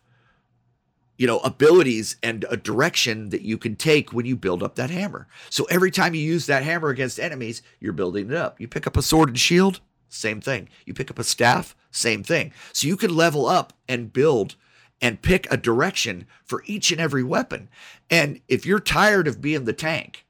[1.17, 4.89] you know abilities and a direction that you can take when you build up that
[4.89, 5.27] hammer.
[5.49, 8.59] So every time you use that hammer against enemies, you're building it up.
[8.59, 10.69] You pick up a sword and shield, same thing.
[10.86, 12.51] You pick up a staff, same thing.
[12.73, 14.55] So you can level up and build
[15.02, 17.70] and pick a direction for each and every weapon.
[18.10, 20.26] And if you're tired of being the tank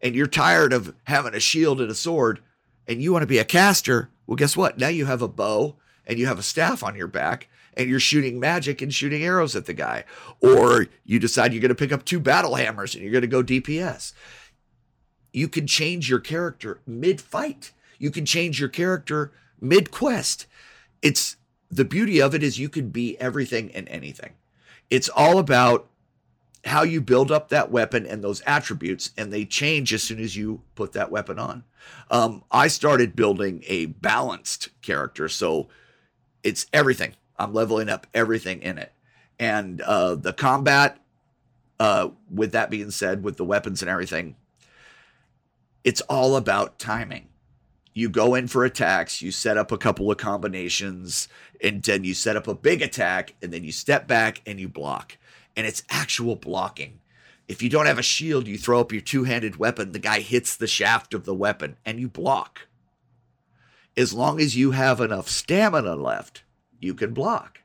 [0.00, 2.40] and you're tired of having a shield and a sword
[2.86, 4.78] and you want to be a caster, well guess what?
[4.78, 8.00] Now you have a bow and you have a staff on your back and you're
[8.00, 10.04] shooting magic and shooting arrows at the guy.
[10.40, 13.28] Or you decide you're going to pick up two battle hammers and you're going to
[13.28, 14.12] go DPS.
[15.32, 17.72] You can change your character mid fight.
[17.98, 20.46] You can change your character mid quest.
[21.00, 21.36] It's
[21.72, 24.34] the beauty of it is you can be everything and anything.
[24.90, 25.88] It's all about
[26.66, 30.36] how you build up that weapon and those attributes, and they change as soon as
[30.36, 31.64] you put that weapon on.
[32.10, 35.68] Um, I started building a balanced character, so
[36.44, 37.14] it's everything.
[37.38, 38.92] I'm leveling up everything in it,
[39.38, 40.98] and uh, the combat.
[41.80, 44.36] Uh, with that being said, with the weapons and everything,
[45.82, 47.26] it's all about timing.
[47.94, 51.28] You go in for attacks, you set up a couple of combinations,
[51.60, 54.68] and then you set up a big attack, and then you step back and you
[54.68, 55.18] block.
[55.56, 57.00] And it's actual blocking.
[57.48, 60.20] If you don't have a shield, you throw up your two handed weapon, the guy
[60.20, 62.66] hits the shaft of the weapon, and you block.
[63.94, 66.44] As long as you have enough stamina left,
[66.80, 67.60] you can block.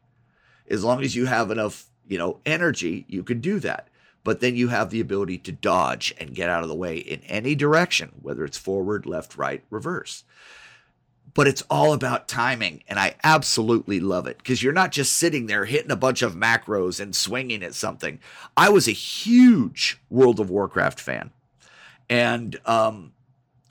[0.69, 3.87] As long as you have enough, you know, energy, you can do that.
[4.27, 7.21] But then you have the ability to dodge and get out of the way in
[7.27, 10.25] any direction, whether it's forward, left, right, reverse.
[11.33, 15.45] But it's all about timing, and I absolutely love it because you're not just sitting
[15.45, 18.19] there hitting a bunch of macros and swinging at something.
[18.57, 21.31] I was a huge World of Warcraft fan,
[22.09, 23.13] and um,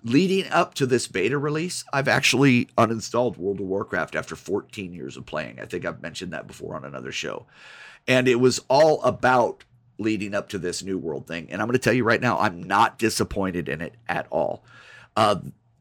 [0.04, 5.18] leading up to this beta release, I've actually uninstalled World of Warcraft after 14 years
[5.18, 5.61] of playing.
[5.61, 7.44] I think I've mentioned that before on another show.
[8.09, 9.64] And it was all about
[9.99, 11.49] leading up to this new world thing.
[11.51, 14.64] And I'm going to tell you right now, I'm not disappointed in it at all.
[15.16, 15.36] Uh,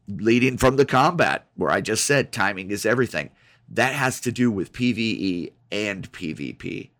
[0.08, 3.30] leading from the combat, where I just said timing is everything,
[3.68, 6.90] that has to do with PvE and PvP.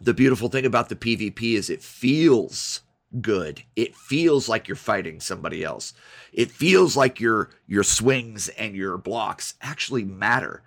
[0.00, 2.80] The beautiful thing about the PvP is it feels
[3.20, 3.62] good.
[3.76, 5.94] It feels like you're fighting somebody else.
[6.32, 10.62] It feels like your your swings and your blocks actually matter.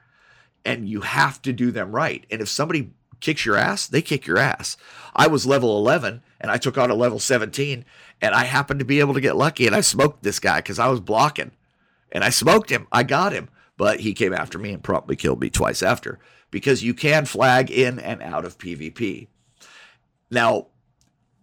[0.63, 2.25] And you have to do them right.
[2.31, 4.77] And if somebody kicks your ass, they kick your ass.
[5.15, 7.85] I was level 11 and I took on a level 17
[8.21, 10.79] and I happened to be able to get lucky and I smoked this guy cuz
[10.79, 11.51] I was blocking.
[12.11, 12.87] And I smoked him.
[12.91, 16.19] I got him, but he came after me and promptly killed me twice after
[16.51, 19.27] because you can flag in and out of PvP.
[20.31, 20.67] Now,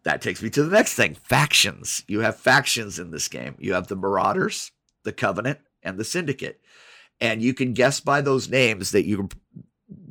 [0.04, 2.02] that takes me to the next thing factions.
[2.08, 3.56] You have factions in this game.
[3.58, 4.72] You have the Marauders,
[5.04, 6.60] the Covenant, and the Syndicate.
[7.20, 9.28] And you can guess by those names that you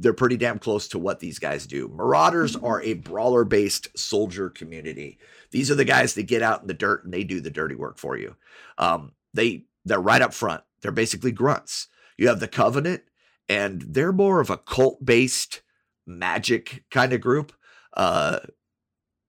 [0.01, 1.87] they're pretty damn close to what these guys do.
[1.87, 5.19] Marauders are a brawler based soldier community.
[5.51, 7.75] These are the guys that get out in the dirt and they do the dirty
[7.75, 8.35] work for you.
[8.77, 10.63] Um, they they're right up front.
[10.81, 11.87] They're basically grunts.
[12.17, 13.03] You have the Covenant,
[13.47, 15.61] and they're more of a cult based
[16.07, 17.53] magic kind of group.
[17.95, 18.39] Uh,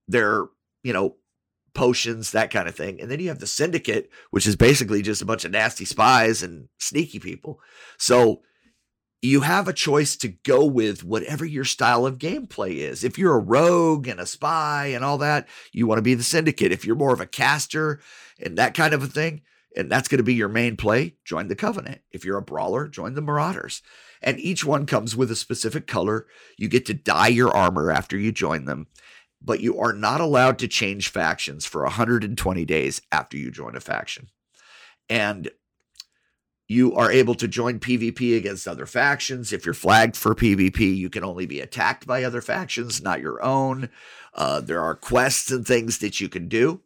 [0.07, 0.45] they're
[0.83, 1.15] you know
[1.75, 5.23] potions that kind of thing and then you have the syndicate which is basically just
[5.23, 7.59] a bunch of nasty spies and sneaky people
[7.97, 8.43] so
[9.23, 13.05] you have a choice to go with whatever your style of gameplay is.
[13.05, 16.23] If you're a rogue and a spy and all that, you want to be the
[16.23, 16.73] syndicate.
[16.73, 18.01] If you're more of a caster
[18.37, 19.41] and that kind of a thing,
[19.77, 22.01] and that's going to be your main play, join the Covenant.
[22.11, 23.81] If you're a brawler, join the Marauders.
[24.21, 26.27] And each one comes with a specific color.
[26.57, 28.87] You get to dye your armor after you join them,
[29.41, 33.79] but you are not allowed to change factions for 120 days after you join a
[33.79, 34.27] faction.
[35.09, 35.49] And
[36.73, 39.53] you are able to join PvP against other factions.
[39.53, 43.41] If you're flagged for PvP, you can only be attacked by other factions, not your
[43.43, 43.89] own.
[44.33, 46.81] Uh, there are quests and things that you can do.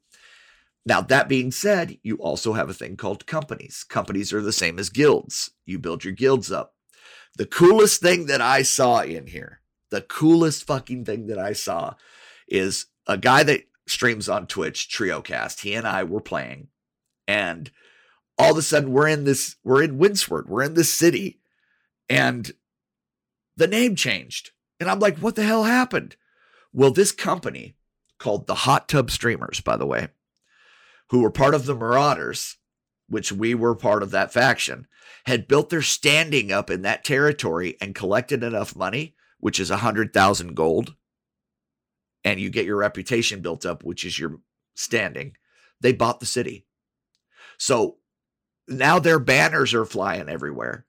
[0.85, 3.83] Now, that being said, you also have a thing called companies.
[3.83, 5.51] Companies are the same as guilds.
[5.65, 6.75] You build your guilds up.
[7.37, 11.95] The coolest thing that I saw in here, the coolest fucking thing that I saw
[12.47, 15.61] is a guy that streams on Twitch, TrioCast.
[15.61, 16.67] He and I were playing,
[17.27, 17.69] and
[18.37, 21.39] all of a sudden we're in this, we're in Windsward, we're in this city,
[22.09, 22.51] and
[23.55, 24.51] the name changed.
[24.79, 26.15] And I'm like, what the hell happened?
[26.71, 27.75] Well, this company
[28.19, 30.09] called the Hot Tub Streamers, by the way,
[31.09, 32.57] who were part of the Marauders,
[33.09, 34.87] which we were part of that faction,
[35.25, 39.77] had built their standing up in that territory and collected enough money, which is a
[39.77, 40.95] hundred thousand gold,
[42.23, 44.39] and you get your reputation built up, which is your
[44.75, 45.35] standing.
[45.79, 46.65] They bought the city.
[47.57, 47.97] So
[48.67, 50.85] now their banners are flying everywhere.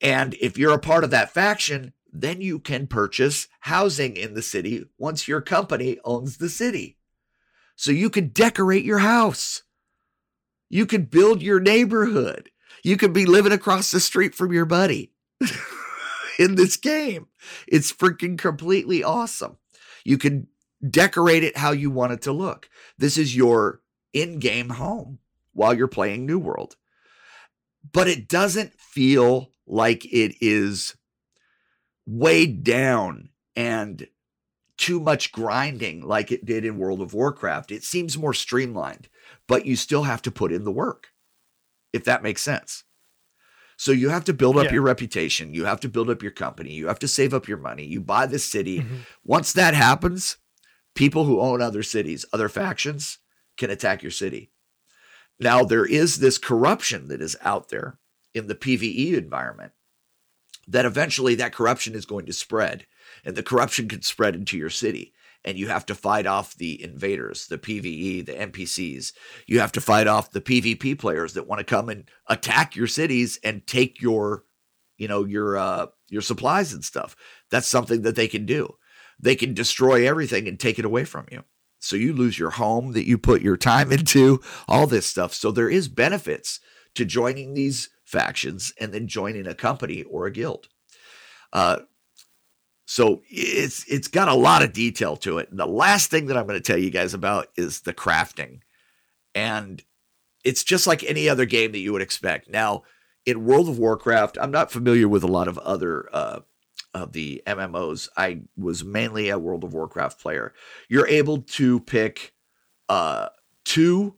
[0.00, 4.42] And if you're a part of that faction, then you can purchase housing in the
[4.42, 6.98] city once your company owns the city.
[7.76, 9.62] So you can decorate your house.
[10.70, 12.50] You can build your neighborhood.
[12.82, 15.12] You could be living across the street from your buddy
[16.38, 17.26] in this game.
[17.66, 19.56] It's freaking completely awesome.
[20.04, 20.48] You can
[20.88, 22.68] decorate it how you want it to look.
[22.98, 23.80] This is your
[24.12, 25.18] in game home
[25.52, 26.76] while you're playing New World
[27.92, 30.96] but it doesn't feel like it is
[32.06, 34.08] weighed down and
[34.76, 37.70] too much grinding like it did in World of Warcraft.
[37.70, 39.08] It seems more streamlined,
[39.46, 41.08] but you still have to put in the work,
[41.92, 42.84] if that makes sense.
[43.76, 44.74] So you have to build up Yeah.
[44.74, 45.54] your reputation.
[45.54, 46.72] You have to build up your company.
[46.72, 47.84] You have to save up your money.
[47.84, 48.80] You buy the city.
[48.80, 49.00] Mhm.
[49.24, 50.36] Once that happens,
[50.94, 53.18] people who own other cities, other factions,
[53.56, 54.52] can attack your city.
[55.38, 57.98] Now, there is this corruption that is out there
[58.34, 59.72] in the PvE environment
[60.66, 62.86] that eventually that corruption is going to spread,
[63.24, 65.12] and the corruption can spread into your city.
[65.46, 69.12] And you have to fight off the invaders, the PvE, the NPCs.
[69.46, 72.86] You have to fight off the PvP players that want to come and attack your
[72.86, 74.44] cities and take your,
[74.96, 77.14] you know, your uh your supplies and stuff.
[77.50, 78.76] That's something that they can do.
[79.20, 81.44] They can destroy everything and take it away from you.
[81.84, 85.34] So you lose your home that you put your time into, all this stuff.
[85.34, 86.60] So there is benefits
[86.94, 90.68] to joining these factions and then joining a company or a guild.
[91.52, 91.80] Uh,
[92.86, 95.50] so it's it's got a lot of detail to it.
[95.50, 98.60] And the last thing that I'm going to tell you guys about is the crafting.
[99.34, 99.82] And
[100.44, 102.50] it's just like any other game that you would expect.
[102.50, 102.82] Now,
[103.24, 106.40] in World of Warcraft, I'm not familiar with a lot of other uh,
[106.94, 108.08] of the MMOs.
[108.16, 110.54] I was mainly a World of Warcraft player.
[110.88, 112.32] You're able to pick
[112.88, 113.28] uh,
[113.64, 114.16] two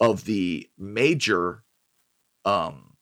[0.00, 1.64] of the major
[2.44, 2.94] um,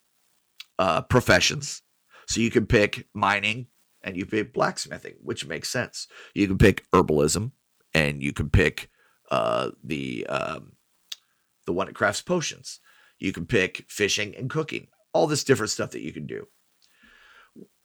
[0.78, 1.82] uh, professions.
[2.26, 3.66] So you can pick mining
[4.02, 6.08] and you pick blacksmithing, which makes sense.
[6.34, 7.52] You can pick herbalism
[7.92, 8.90] and you can pick
[9.30, 10.72] uh, the um,
[11.66, 12.80] the one that crafts potions.
[13.18, 14.88] You can pick fishing and cooking.
[15.12, 16.46] All this different stuff that you can do.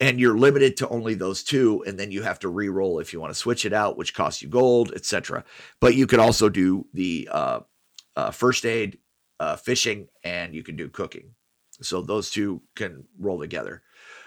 [0.00, 3.20] And you're limited to only those two, and then you have to re-roll if you
[3.20, 5.44] want to switch it out, which costs you gold, etc.
[5.80, 7.60] But you could also do the uh,
[8.16, 8.98] uh, first aid,
[9.40, 11.34] uh, fishing, and you can do cooking.
[11.82, 13.82] So those two can roll together.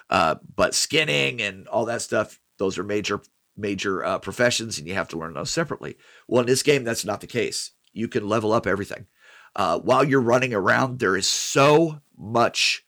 [0.10, 3.22] Uh, but skinning and all that stuff, those are major
[3.58, 5.98] major uh, professions, and you have to learn those separately.
[6.28, 7.72] Well, in this game, that's not the case.
[7.94, 9.08] You can level up everything.
[9.56, 12.86] Uh, while you're running around, there is so much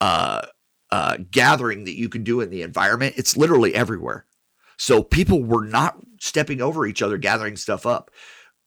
[0.00, 0.46] uh,
[0.90, 3.14] uh, gathering that you can do in the environment.
[3.16, 4.26] It's literally everywhere.
[4.78, 8.10] So people were not stepping over each other, gathering stuff up.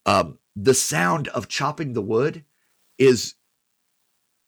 [0.06, 2.44] Um, the sound of chopping the wood
[2.98, 3.36] is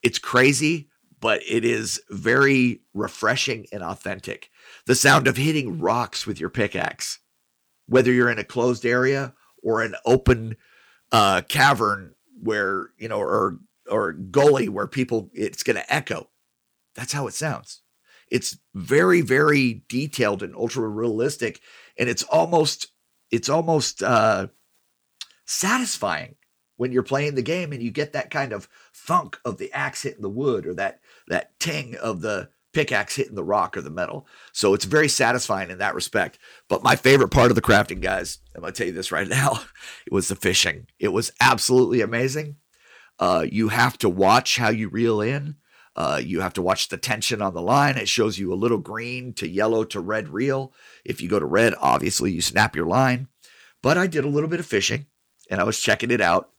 [0.02, 0.88] it's crazy,
[1.20, 4.50] but it is very refreshing and authentic.
[4.86, 7.20] The sound of hitting rocks with your pickaxe,
[7.86, 10.56] whether you're in a closed area or an open
[11.12, 13.58] uh, cavern where you know, or
[13.88, 16.28] or gully where people, it's going to echo.
[16.94, 17.82] That's how it sounds.
[18.30, 21.60] It's very, very detailed and ultra realistic,
[21.98, 22.88] and it's almost,
[23.30, 24.48] it's almost uh,
[25.44, 26.36] satisfying
[26.76, 30.02] when you're playing the game and you get that kind of thunk of the axe
[30.02, 33.90] hitting the wood or that that ting of the pickaxe hitting the rock or the
[33.90, 34.26] metal.
[34.52, 36.38] So it's very satisfying in that respect.
[36.68, 39.60] But my favorite part of the crafting, guys, I'm gonna tell you this right now,
[40.06, 40.86] it was the fishing.
[40.98, 42.56] It was absolutely amazing.
[43.18, 45.56] Uh, you have to watch how you reel in.
[45.94, 47.98] Uh, you have to watch the tension on the line.
[47.98, 50.72] It shows you a little green to yellow to red reel.
[51.04, 53.28] If you go to red, obviously you snap your line.
[53.82, 55.06] But I did a little bit of fishing
[55.50, 56.50] and I was checking it out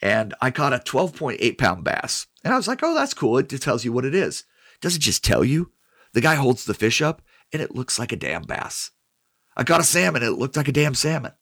[0.00, 2.26] and I caught a 12.8 pound bass.
[2.42, 3.38] And I was like, oh, that's cool.
[3.38, 4.44] It just tells you what it is.
[4.80, 5.70] Does it just tell you?
[6.12, 7.22] The guy holds the fish up
[7.52, 8.90] and it looks like a damn bass.
[9.56, 11.32] I got a salmon and it looked like a damn salmon.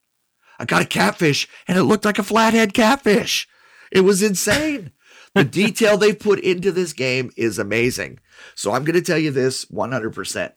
[0.58, 3.48] I got a catfish and it looked like a flathead catfish.
[3.90, 4.92] It was insane.
[5.34, 8.18] The detail they put into this game is amazing.
[8.54, 10.52] So I'm going to tell you this 100%.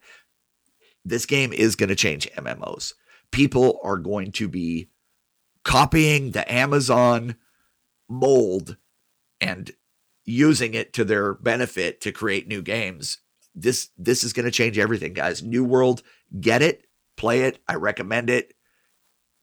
[1.06, 2.94] This game is going to change MMOs.
[3.32, 4.90] People are going to be
[5.64, 7.36] copying the Amazon
[8.10, 8.78] mold
[9.42, 9.72] and
[10.26, 13.20] using it to their benefit to create new games.
[13.56, 15.44] This this is going to change everything, guys.
[15.44, 16.02] New World,
[16.40, 16.86] get it,
[17.18, 17.60] play it.
[17.68, 18.54] I recommend it.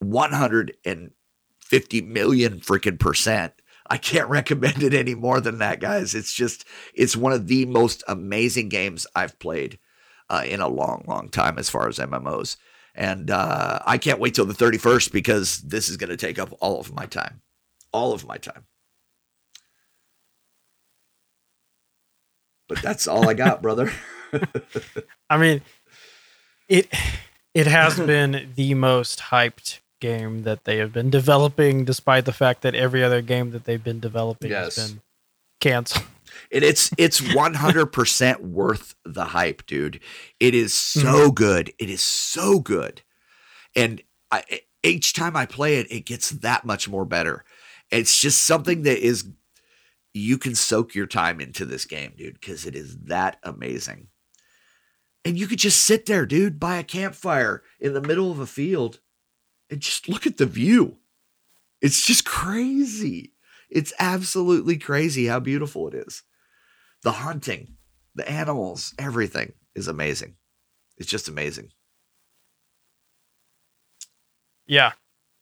[0.01, 3.53] 150 million freaking percent.
[3.91, 6.15] I can't recommend it any more than that, guys.
[6.15, 6.65] It's just
[6.95, 9.79] it's one of the most amazing games I've played
[10.31, 12.57] uh, in a long, long time as far as MMOs.
[12.95, 16.53] And uh, I can't wait till the 31st because this is going to take up
[16.61, 17.43] all of my time.
[17.93, 18.65] All of my time.
[22.69, 23.93] But that's all I got, brother.
[25.31, 25.63] I mean,
[26.69, 26.89] it
[27.53, 32.63] it has been the most hyped game that they have been developing, despite the fact
[32.63, 34.77] that every other game that they've been developing Yes.
[34.77, 35.03] has been
[35.61, 36.05] canceled.
[36.53, 40.01] And it's it's 100% worth the hype, dude.
[40.39, 41.35] It is so mm-hmm.
[41.35, 41.73] good.
[41.79, 43.03] It is so good.
[43.77, 44.43] And I
[44.83, 47.45] each time I play it, it gets that much more better.
[47.91, 49.29] It's just something that is
[50.15, 54.09] you can soak your time into this game, dude, because it is that amazing.
[55.25, 58.47] And you could just sit there, dude, by a campfire in the middle of a
[58.47, 59.01] field
[59.71, 60.97] and just look at the view.
[61.81, 63.33] It's just crazy.
[63.71, 66.23] It's absolutely crazy how beautiful it is.
[67.03, 67.77] The hunting,
[68.15, 70.35] the animals, everything is amazing.
[70.99, 71.71] It's just amazing.
[74.67, 74.93] Yeah.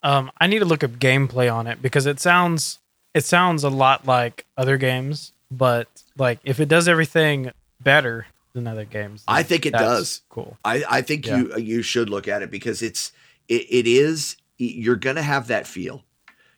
[0.03, 2.79] Um, I need to look up gameplay on it because it sounds
[3.15, 7.51] it sounds a lot like other games, but like if it does everything
[7.81, 10.23] better than other games, I think it does.
[10.29, 10.57] Cool.
[10.65, 11.39] I, I think Yeah.
[11.39, 13.13] you you should look at it because it's
[13.49, 16.05] it, it is you're gonna have that feel.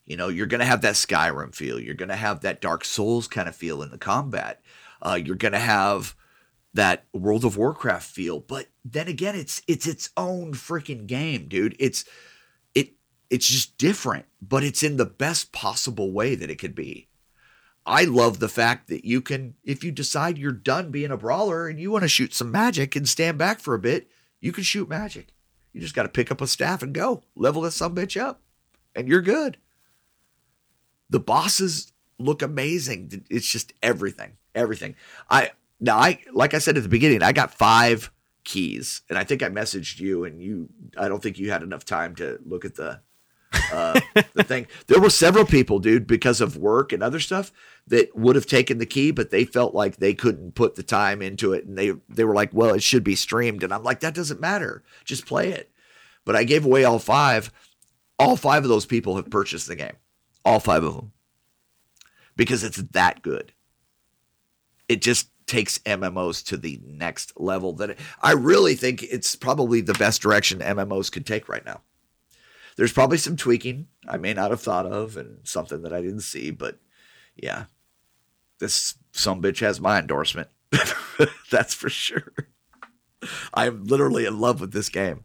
[0.06, 1.78] You know, you're gonna have that Skyrim feel.
[1.78, 4.62] You're gonna have that Dark Souls kind of feel in the combat.
[5.00, 6.14] Uh, you're gonna have
[6.74, 8.40] that World of Warcraft feel.
[8.40, 11.76] But then again, it's it's its own freaking game, dude.
[11.78, 12.04] It's
[12.74, 12.94] it
[13.28, 17.08] it's just different, but it's in the best possible way that it could be.
[17.86, 21.66] I love the fact that you can, if you decide you're done being a brawler
[21.66, 24.08] and you want to shoot some magic and stand back for a bit,
[24.40, 25.28] you can shoot magic.
[25.72, 28.40] You just got to pick up a staff and go level this some bitch up,
[28.94, 29.58] and you're good.
[31.08, 33.24] The bosses look amazing.
[33.30, 34.96] It's just everything, everything.
[35.28, 38.10] I now I like I said at the beginning, I got five
[38.44, 40.68] keys, and I think I messaged you, and you.
[40.96, 43.00] I don't think you had enough time to look at the
[43.72, 44.00] uh,
[44.34, 44.66] the thing.
[44.86, 47.52] There were several people, dude, because of work and other stuff,
[47.90, 51.20] that would have taken the key, but they felt like they couldn't put the time
[51.20, 54.00] into it, and they they were like, "Well, it should be streamed," and I'm like,
[54.00, 54.82] "That doesn't matter.
[55.04, 55.70] Just play it."
[56.24, 57.52] But I gave away all five.
[58.18, 59.96] All five of those people have purchased the game.
[60.44, 61.12] All five of them,
[62.36, 63.52] because it's that good.
[64.88, 67.72] It just takes MMOs to the next level.
[67.74, 71.80] That I really think it's probably the best direction MMOs could take right now
[72.76, 76.20] there's probably some tweaking I may not have thought of and something that I didn't
[76.20, 76.78] see, but
[77.36, 77.64] yeah,
[78.60, 80.48] this some bitch has my endorsement.
[81.50, 82.32] That's for sure.
[83.52, 85.24] I'm literally in love with this game.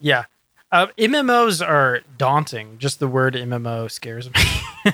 [0.00, 0.24] Yeah.
[0.70, 2.78] Uh, MMOs are daunting.
[2.78, 4.40] Just the word MMO scares me.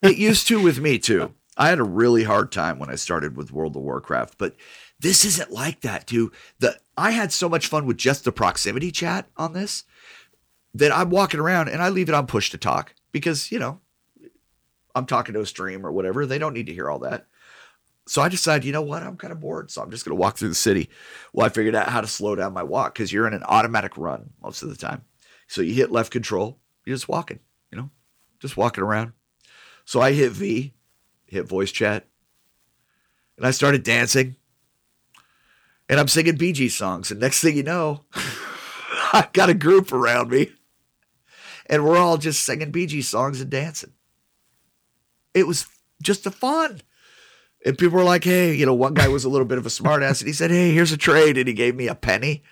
[0.00, 1.34] It used to with me too.
[1.56, 4.54] I had a really hard time when I started with World of Warcraft, but
[5.00, 6.32] this isn't like that, dude.
[6.60, 9.84] The I had so much fun with just the proximity chat on this
[10.74, 13.80] that I'm walking around and I leave it on push to talk because, you know,
[14.94, 16.26] I'm talking to a stream or whatever.
[16.26, 17.26] They don't need to hear all that.
[18.06, 19.02] So I decided, you know what?
[19.02, 19.70] I'm kind of bored.
[19.70, 20.90] So I'm just going to walk through the city.
[21.32, 23.96] Well, I figured out how to slow down my walk because you're in an automatic
[23.96, 25.02] run most of the time.
[25.48, 27.40] So you hit left control, you're just walking,
[27.70, 27.90] you know,
[28.40, 29.12] just walking around.
[29.84, 30.74] So I hit V,
[31.26, 32.06] hit voice chat,
[33.36, 34.36] and I started dancing.
[35.88, 37.10] And I'm singing Bee Gees songs.
[37.10, 38.04] And next thing you know,
[39.12, 40.52] I've got a group around me.
[41.66, 43.93] And we're all just singing Bee Gees songs and dancing.
[45.34, 45.66] It was
[46.02, 46.80] just a fun.
[47.64, 49.70] And people were like, hey, you know, one guy was a little bit of a
[49.70, 51.38] smartass and he said, hey, here's a trade.
[51.38, 52.42] And he gave me a penny.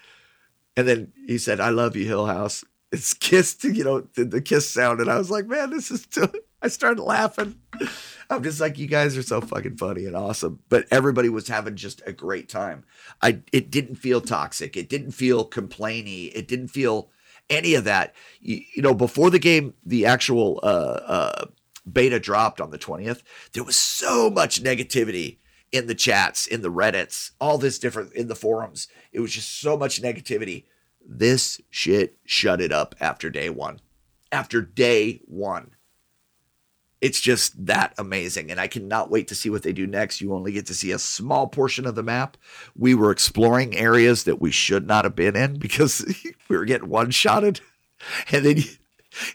[0.76, 2.64] And then he said, I love you, Hill House.
[2.90, 5.00] It's kissed, you know, the, the kiss sound.
[5.00, 6.32] And I was like, man, this is too.
[6.62, 7.56] I started laughing.
[8.30, 10.60] I'm just like, you guys are so fucking funny and awesome.
[10.68, 12.84] But everybody was having just a great time.
[13.20, 14.76] I it didn't feel toxic.
[14.76, 16.30] It didn't feel complainy.
[16.34, 17.10] It didn't feel
[17.50, 18.14] any of that.
[18.40, 21.46] You, you know, before the game, the actual uh, uh,
[21.90, 23.22] beta dropped on the 20th,
[23.52, 25.38] there was so much negativity
[25.70, 28.88] in the chats, in the Reddits, all this different in the forums.
[29.12, 30.64] It was just so much negativity.
[31.04, 33.80] This shit shut it up after day one.
[34.30, 35.72] After day one
[37.02, 40.32] it's just that amazing and i cannot wait to see what they do next you
[40.32, 42.38] only get to see a small portion of the map
[42.74, 46.02] we were exploring areas that we should not have been in because
[46.48, 47.60] we were getting one shotted
[48.30, 48.58] and then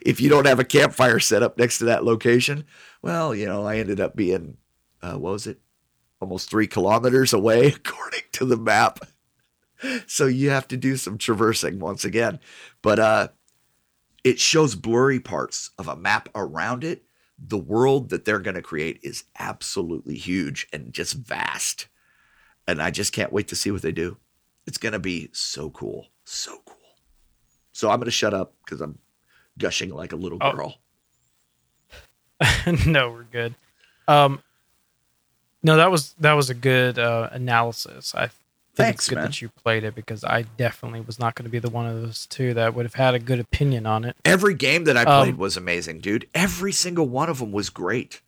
[0.02, 2.64] if you don't have a campfire set up next to that location
[3.02, 4.56] well you know i ended up being
[5.02, 5.60] uh, what was it
[6.20, 9.00] almost three kilometers away according to the map
[10.06, 12.38] so you have to do some traversing once again
[12.82, 13.28] but uh
[14.24, 17.04] it shows blurry parts of a map around it
[17.38, 21.86] the world that they're going to create is absolutely huge and just vast.
[22.66, 24.18] And I just can't wait to see what they do.
[24.66, 26.08] It's going to be so cool.
[26.24, 26.76] So cool.
[27.72, 28.98] So I'm going to shut up because I'm
[29.58, 30.52] gushing like a little Oh.
[30.52, 30.78] girl.
[32.86, 33.54] no, we're good.
[34.06, 34.40] Um,
[35.62, 38.14] no, that was that was a good uh, analysis.
[38.14, 38.32] I think
[38.76, 39.24] Thanks, it's good man.
[39.24, 42.00] that you played it because I definitely was not going to be the one of
[42.00, 44.14] those two that would have had a good opinion on it.
[44.24, 46.28] Every game that I played Um, was amazing, dude.
[46.32, 48.20] Every single one of them was great.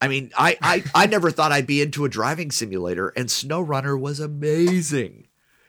[0.00, 3.98] I mean, I, I, I never thought I'd be into a driving simulator, and SnowRunner
[3.98, 5.27] was amazing.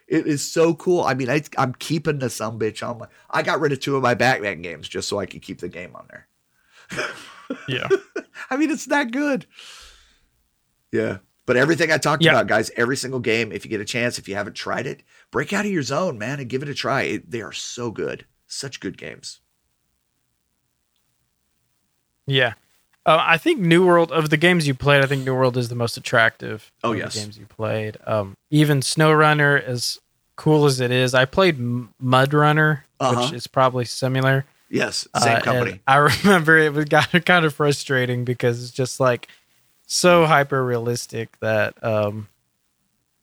[0.09, 1.03] It is so cool.
[1.03, 3.07] I mean, I, I'm keeping the some bitch on my.
[3.29, 5.69] I got rid of two of my Batman games just so I could keep the
[5.69, 6.27] game on there.
[7.67, 7.87] Yeah.
[8.49, 9.45] I mean, it's that good.
[10.91, 11.19] Yeah.
[11.45, 12.31] But everything I talked Yeah.
[12.31, 15.03] about, guys, every single game, if you get a chance, if you haven't tried it,
[15.31, 17.03] break out of your zone, man, and give it a try.
[17.03, 18.25] It, they are so good.
[18.47, 19.41] Such good games.
[22.25, 22.53] Yeah.
[23.09, 25.67] Uh, I think New World of the games you played, I think New World is
[25.69, 26.71] the most attractive.
[26.83, 27.15] Oh, of yes.
[27.15, 27.97] the games you played.
[28.05, 29.97] Um, even SnowRunner, as
[30.35, 31.57] cool as it is, I played
[31.99, 33.21] Mud Runner, Uh-huh.
[33.23, 34.45] which is probably similar.
[34.69, 35.07] Yes.
[35.11, 35.79] Uh, Same and company.
[35.87, 39.27] I remember it was got kind of frustrating because it's just like
[39.87, 42.27] so hyper realistic that um,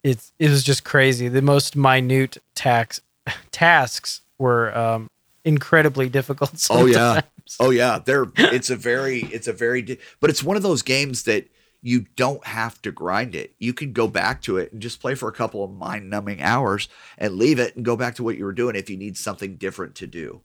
[0.02, 1.28] it's it was just crazy.
[1.28, 3.00] The most minute tax
[3.52, 5.08] tasks were um,
[5.46, 6.52] incredibly difficult.
[6.70, 7.22] Oh, yeah.
[7.60, 10.82] Oh yeah, they're it's a very it's a very di- but it's one of those
[10.82, 11.48] games that
[11.80, 13.54] you don't have to grind it.
[13.60, 16.88] You can go back to it and just play for a couple of mind-numbing hours
[17.16, 19.56] and leave it and go back to what you were doing if you need something
[19.56, 20.40] different to do.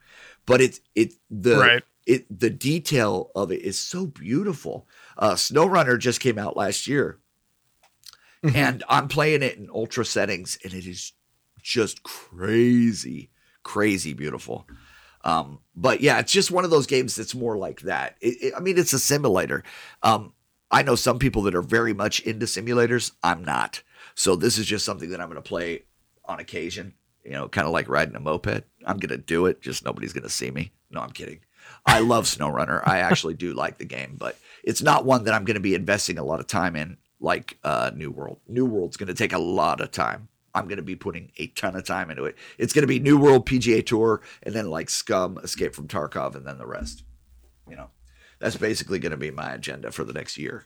[0.46, 1.84] But it's it the Right.
[2.06, 4.88] it the detail of it is so beautiful.
[5.18, 7.18] Uh SnowRunner just came out last year.
[8.44, 11.14] and I'm playing it in ultra settings and it is
[11.64, 13.30] just crazy
[13.64, 14.68] crazy beautiful.
[15.24, 18.16] Um, but yeah, it's just one of those games that's more like that.
[18.22, 19.64] It, it- I mean, it's a simulator.
[20.04, 20.34] Um,
[20.70, 23.12] I know some people that are very much into simulators.
[23.24, 23.82] I'm not.
[24.16, 25.84] So this is just something that I'm going to play
[26.26, 26.94] on occasion.
[27.24, 28.64] You know, kind of like riding a moped.
[28.86, 29.62] I'm going to do it.
[29.62, 30.72] Just nobody's going to see me.
[30.90, 31.40] No, I'm kidding.
[31.86, 32.82] I love SnowRunner.
[32.86, 35.76] I actually do like the game, but it's not one that I'm going to be
[35.76, 38.40] investing a lot of time in, like uh, New World.
[38.48, 40.30] New World's going to take a lot of time.
[40.54, 42.36] I'm going to be putting a ton of time into it.
[42.58, 46.36] It's going to be New World PGA Tour and then like Scum, Escape from Tarkov,
[46.36, 47.04] and then the rest.
[47.70, 47.90] You know,
[48.40, 50.66] that's basically going to be my agenda for the next year.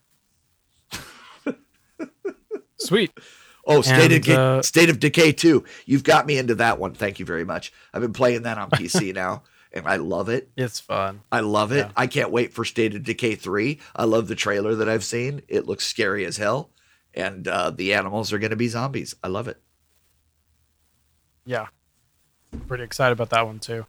[2.77, 3.11] Sweet.
[3.67, 5.63] Oh, State, And, of, Decay, uh, State of Decay 2.
[5.85, 6.93] You've got me into that one.
[6.93, 7.73] Thank you very much.
[7.93, 10.49] I've been playing that on PC now, and I love it.
[10.55, 11.21] It's fun.
[11.31, 11.77] I love it.
[11.87, 11.91] Yeah.
[11.95, 13.79] I can't wait for State of Decay 3.
[13.95, 15.41] I love the trailer that I've seen.
[15.47, 16.69] It looks scary as hell.
[17.15, 19.15] And uh, the animals are going to be zombies.
[19.23, 19.61] I love it.
[21.45, 21.67] Yeah.
[22.67, 23.85] Pretty excited about that one too.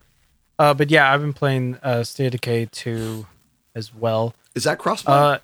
[0.59, 3.27] Uh, but yeah, I've been playing uh, State of Decay 2
[3.74, 4.35] as well.
[4.55, 5.09] Is that crossplay?
[5.09, 5.39] Uh,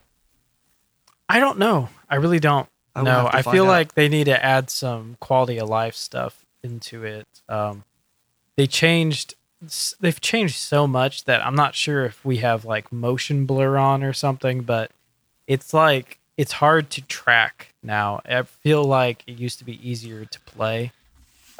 [1.28, 1.88] I don't know.
[2.08, 3.28] I really don't I know.
[3.32, 3.68] I feel out.
[3.68, 7.26] like they need to add some quality of life stuff into it.
[7.48, 7.84] Um,
[8.56, 9.34] they changed.
[10.00, 14.02] They've changed so much that I'm not sure if we have like motion blur on
[14.02, 14.90] or something, but
[15.46, 18.20] it's like it's hard to track now.
[18.24, 20.92] I feel like it used to be easier to play.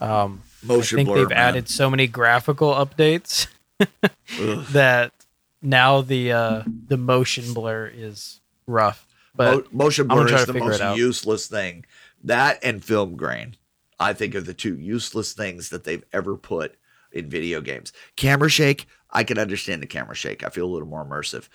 [0.03, 1.39] Um, Motion I think blur, they've man.
[1.39, 3.47] added so many graphical updates
[4.73, 5.13] that
[5.61, 9.07] now the uh, the motion blur is rough.
[9.35, 11.85] But Mo- motion blur is the most useless thing.
[12.25, 13.57] That and film grain,
[13.99, 16.77] I think, are the two useless things that they've ever put
[17.11, 17.93] in video games.
[18.17, 20.45] Camera shake, I can understand the camera shake.
[20.45, 21.49] I feel a little more immersive.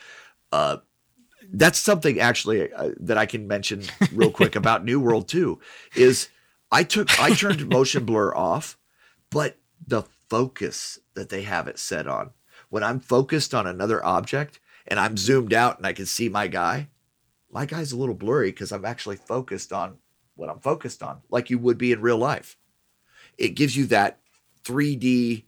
[0.52, 0.78] Uh,
[1.54, 3.84] that's something actually uh, that I can mention
[4.14, 5.60] real quick about New World too.
[5.96, 6.28] Is
[6.72, 8.78] I took I turned motion blur off,
[9.30, 12.32] but the focus that they have it set on
[12.70, 16.48] when I'm focused on another object and I'm zoomed out and I can see my
[16.48, 16.90] guy,
[17.52, 19.98] my guy's a little blurry because I'm actually focused on
[20.36, 22.58] what I'm focused on, like you would be in real life.
[23.38, 24.20] It gives you that
[24.64, 25.44] 3D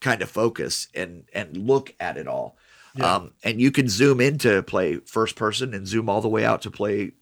[0.00, 2.56] kind of focus and and look at it all.
[2.94, 3.14] Yeah.
[3.14, 6.44] Um, and you can zoom in to play first person and zoom all the way
[6.44, 7.12] out to play,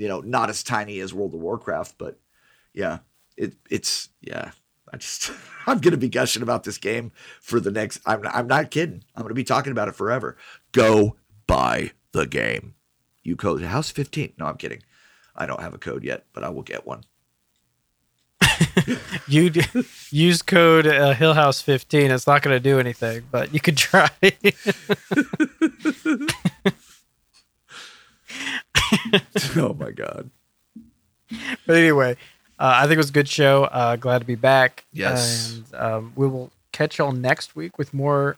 [0.00, 2.18] you know, not as tiny as World of Warcraft, but
[2.72, 3.00] yeah,
[3.36, 4.52] it it's yeah.
[4.92, 5.30] I just
[5.66, 7.12] I'm gonna be gushing about this game
[7.42, 8.00] for the next.
[8.06, 9.04] I'm I'm not kidding.
[9.14, 10.38] I'm gonna be talking about it forever.
[10.72, 11.16] Go
[11.46, 12.74] buy the game.
[13.22, 14.32] You code House 15.
[14.38, 14.82] No, I'm kidding.
[15.36, 17.04] I don't have a code yet, but I will get one.
[19.28, 19.62] you d-
[20.10, 22.10] use code uh, Hillhouse15.
[22.10, 24.08] It's not going to do anything, but you could try.
[29.56, 30.30] oh my god.
[31.66, 32.12] but anyway,
[32.58, 33.64] uh, I think it was a good show.
[33.64, 34.84] Uh, glad to be back.
[34.92, 35.52] Yes.
[35.54, 38.36] And um, we will catch y'all next week with more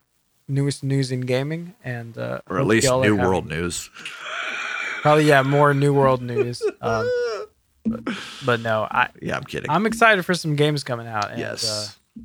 [0.49, 3.91] newest news in gaming, and uh, Or at least New having- World News.
[5.03, 6.63] Probably yeah, more New World news.
[6.81, 7.11] Um,
[7.85, 8.01] but,
[8.47, 9.69] but no, I Yeah, I'm kidding.
[9.69, 11.31] I'm excited for some games coming out.
[11.31, 11.65] And, yes.
[12.17, 12.21] uh,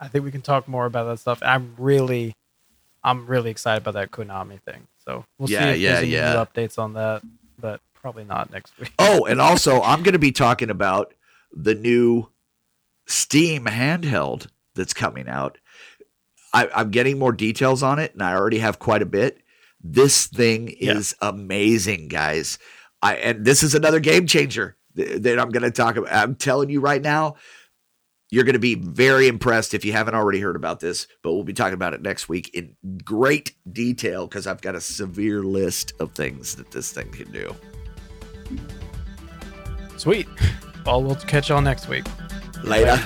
[0.00, 1.38] I think we can talk more about that stuff.
[1.42, 2.32] I'm really,
[3.04, 4.88] I'm really excited about that Konami thing.
[5.10, 6.32] So we'll Yeah, see if yeah, there's any yeah.
[6.32, 7.22] new updates on that,
[7.58, 8.92] but probably not next week.
[8.98, 11.14] Oh, and also I'm going to be talking about
[11.52, 12.28] the new
[13.06, 15.58] Steam handheld that's coming out.
[16.52, 19.42] I, I'm getting more details on it, and I already have quite a bit.
[19.82, 20.92] This thing Yeah.
[20.94, 22.58] is amazing, guys.
[23.02, 26.12] I and this is another game changer th- that I'm going to talk about.
[26.12, 27.36] I'm telling you right now,
[28.32, 31.42] You're going to be very impressed if you haven't already heard about this, but we'll
[31.42, 35.94] be talking about it next week in great detail because I've got a severe list
[35.98, 37.54] of things that this thing can do.
[39.96, 40.28] Sweet.
[40.86, 42.06] Well, we'll catch y'all next week.
[42.62, 42.98] Later.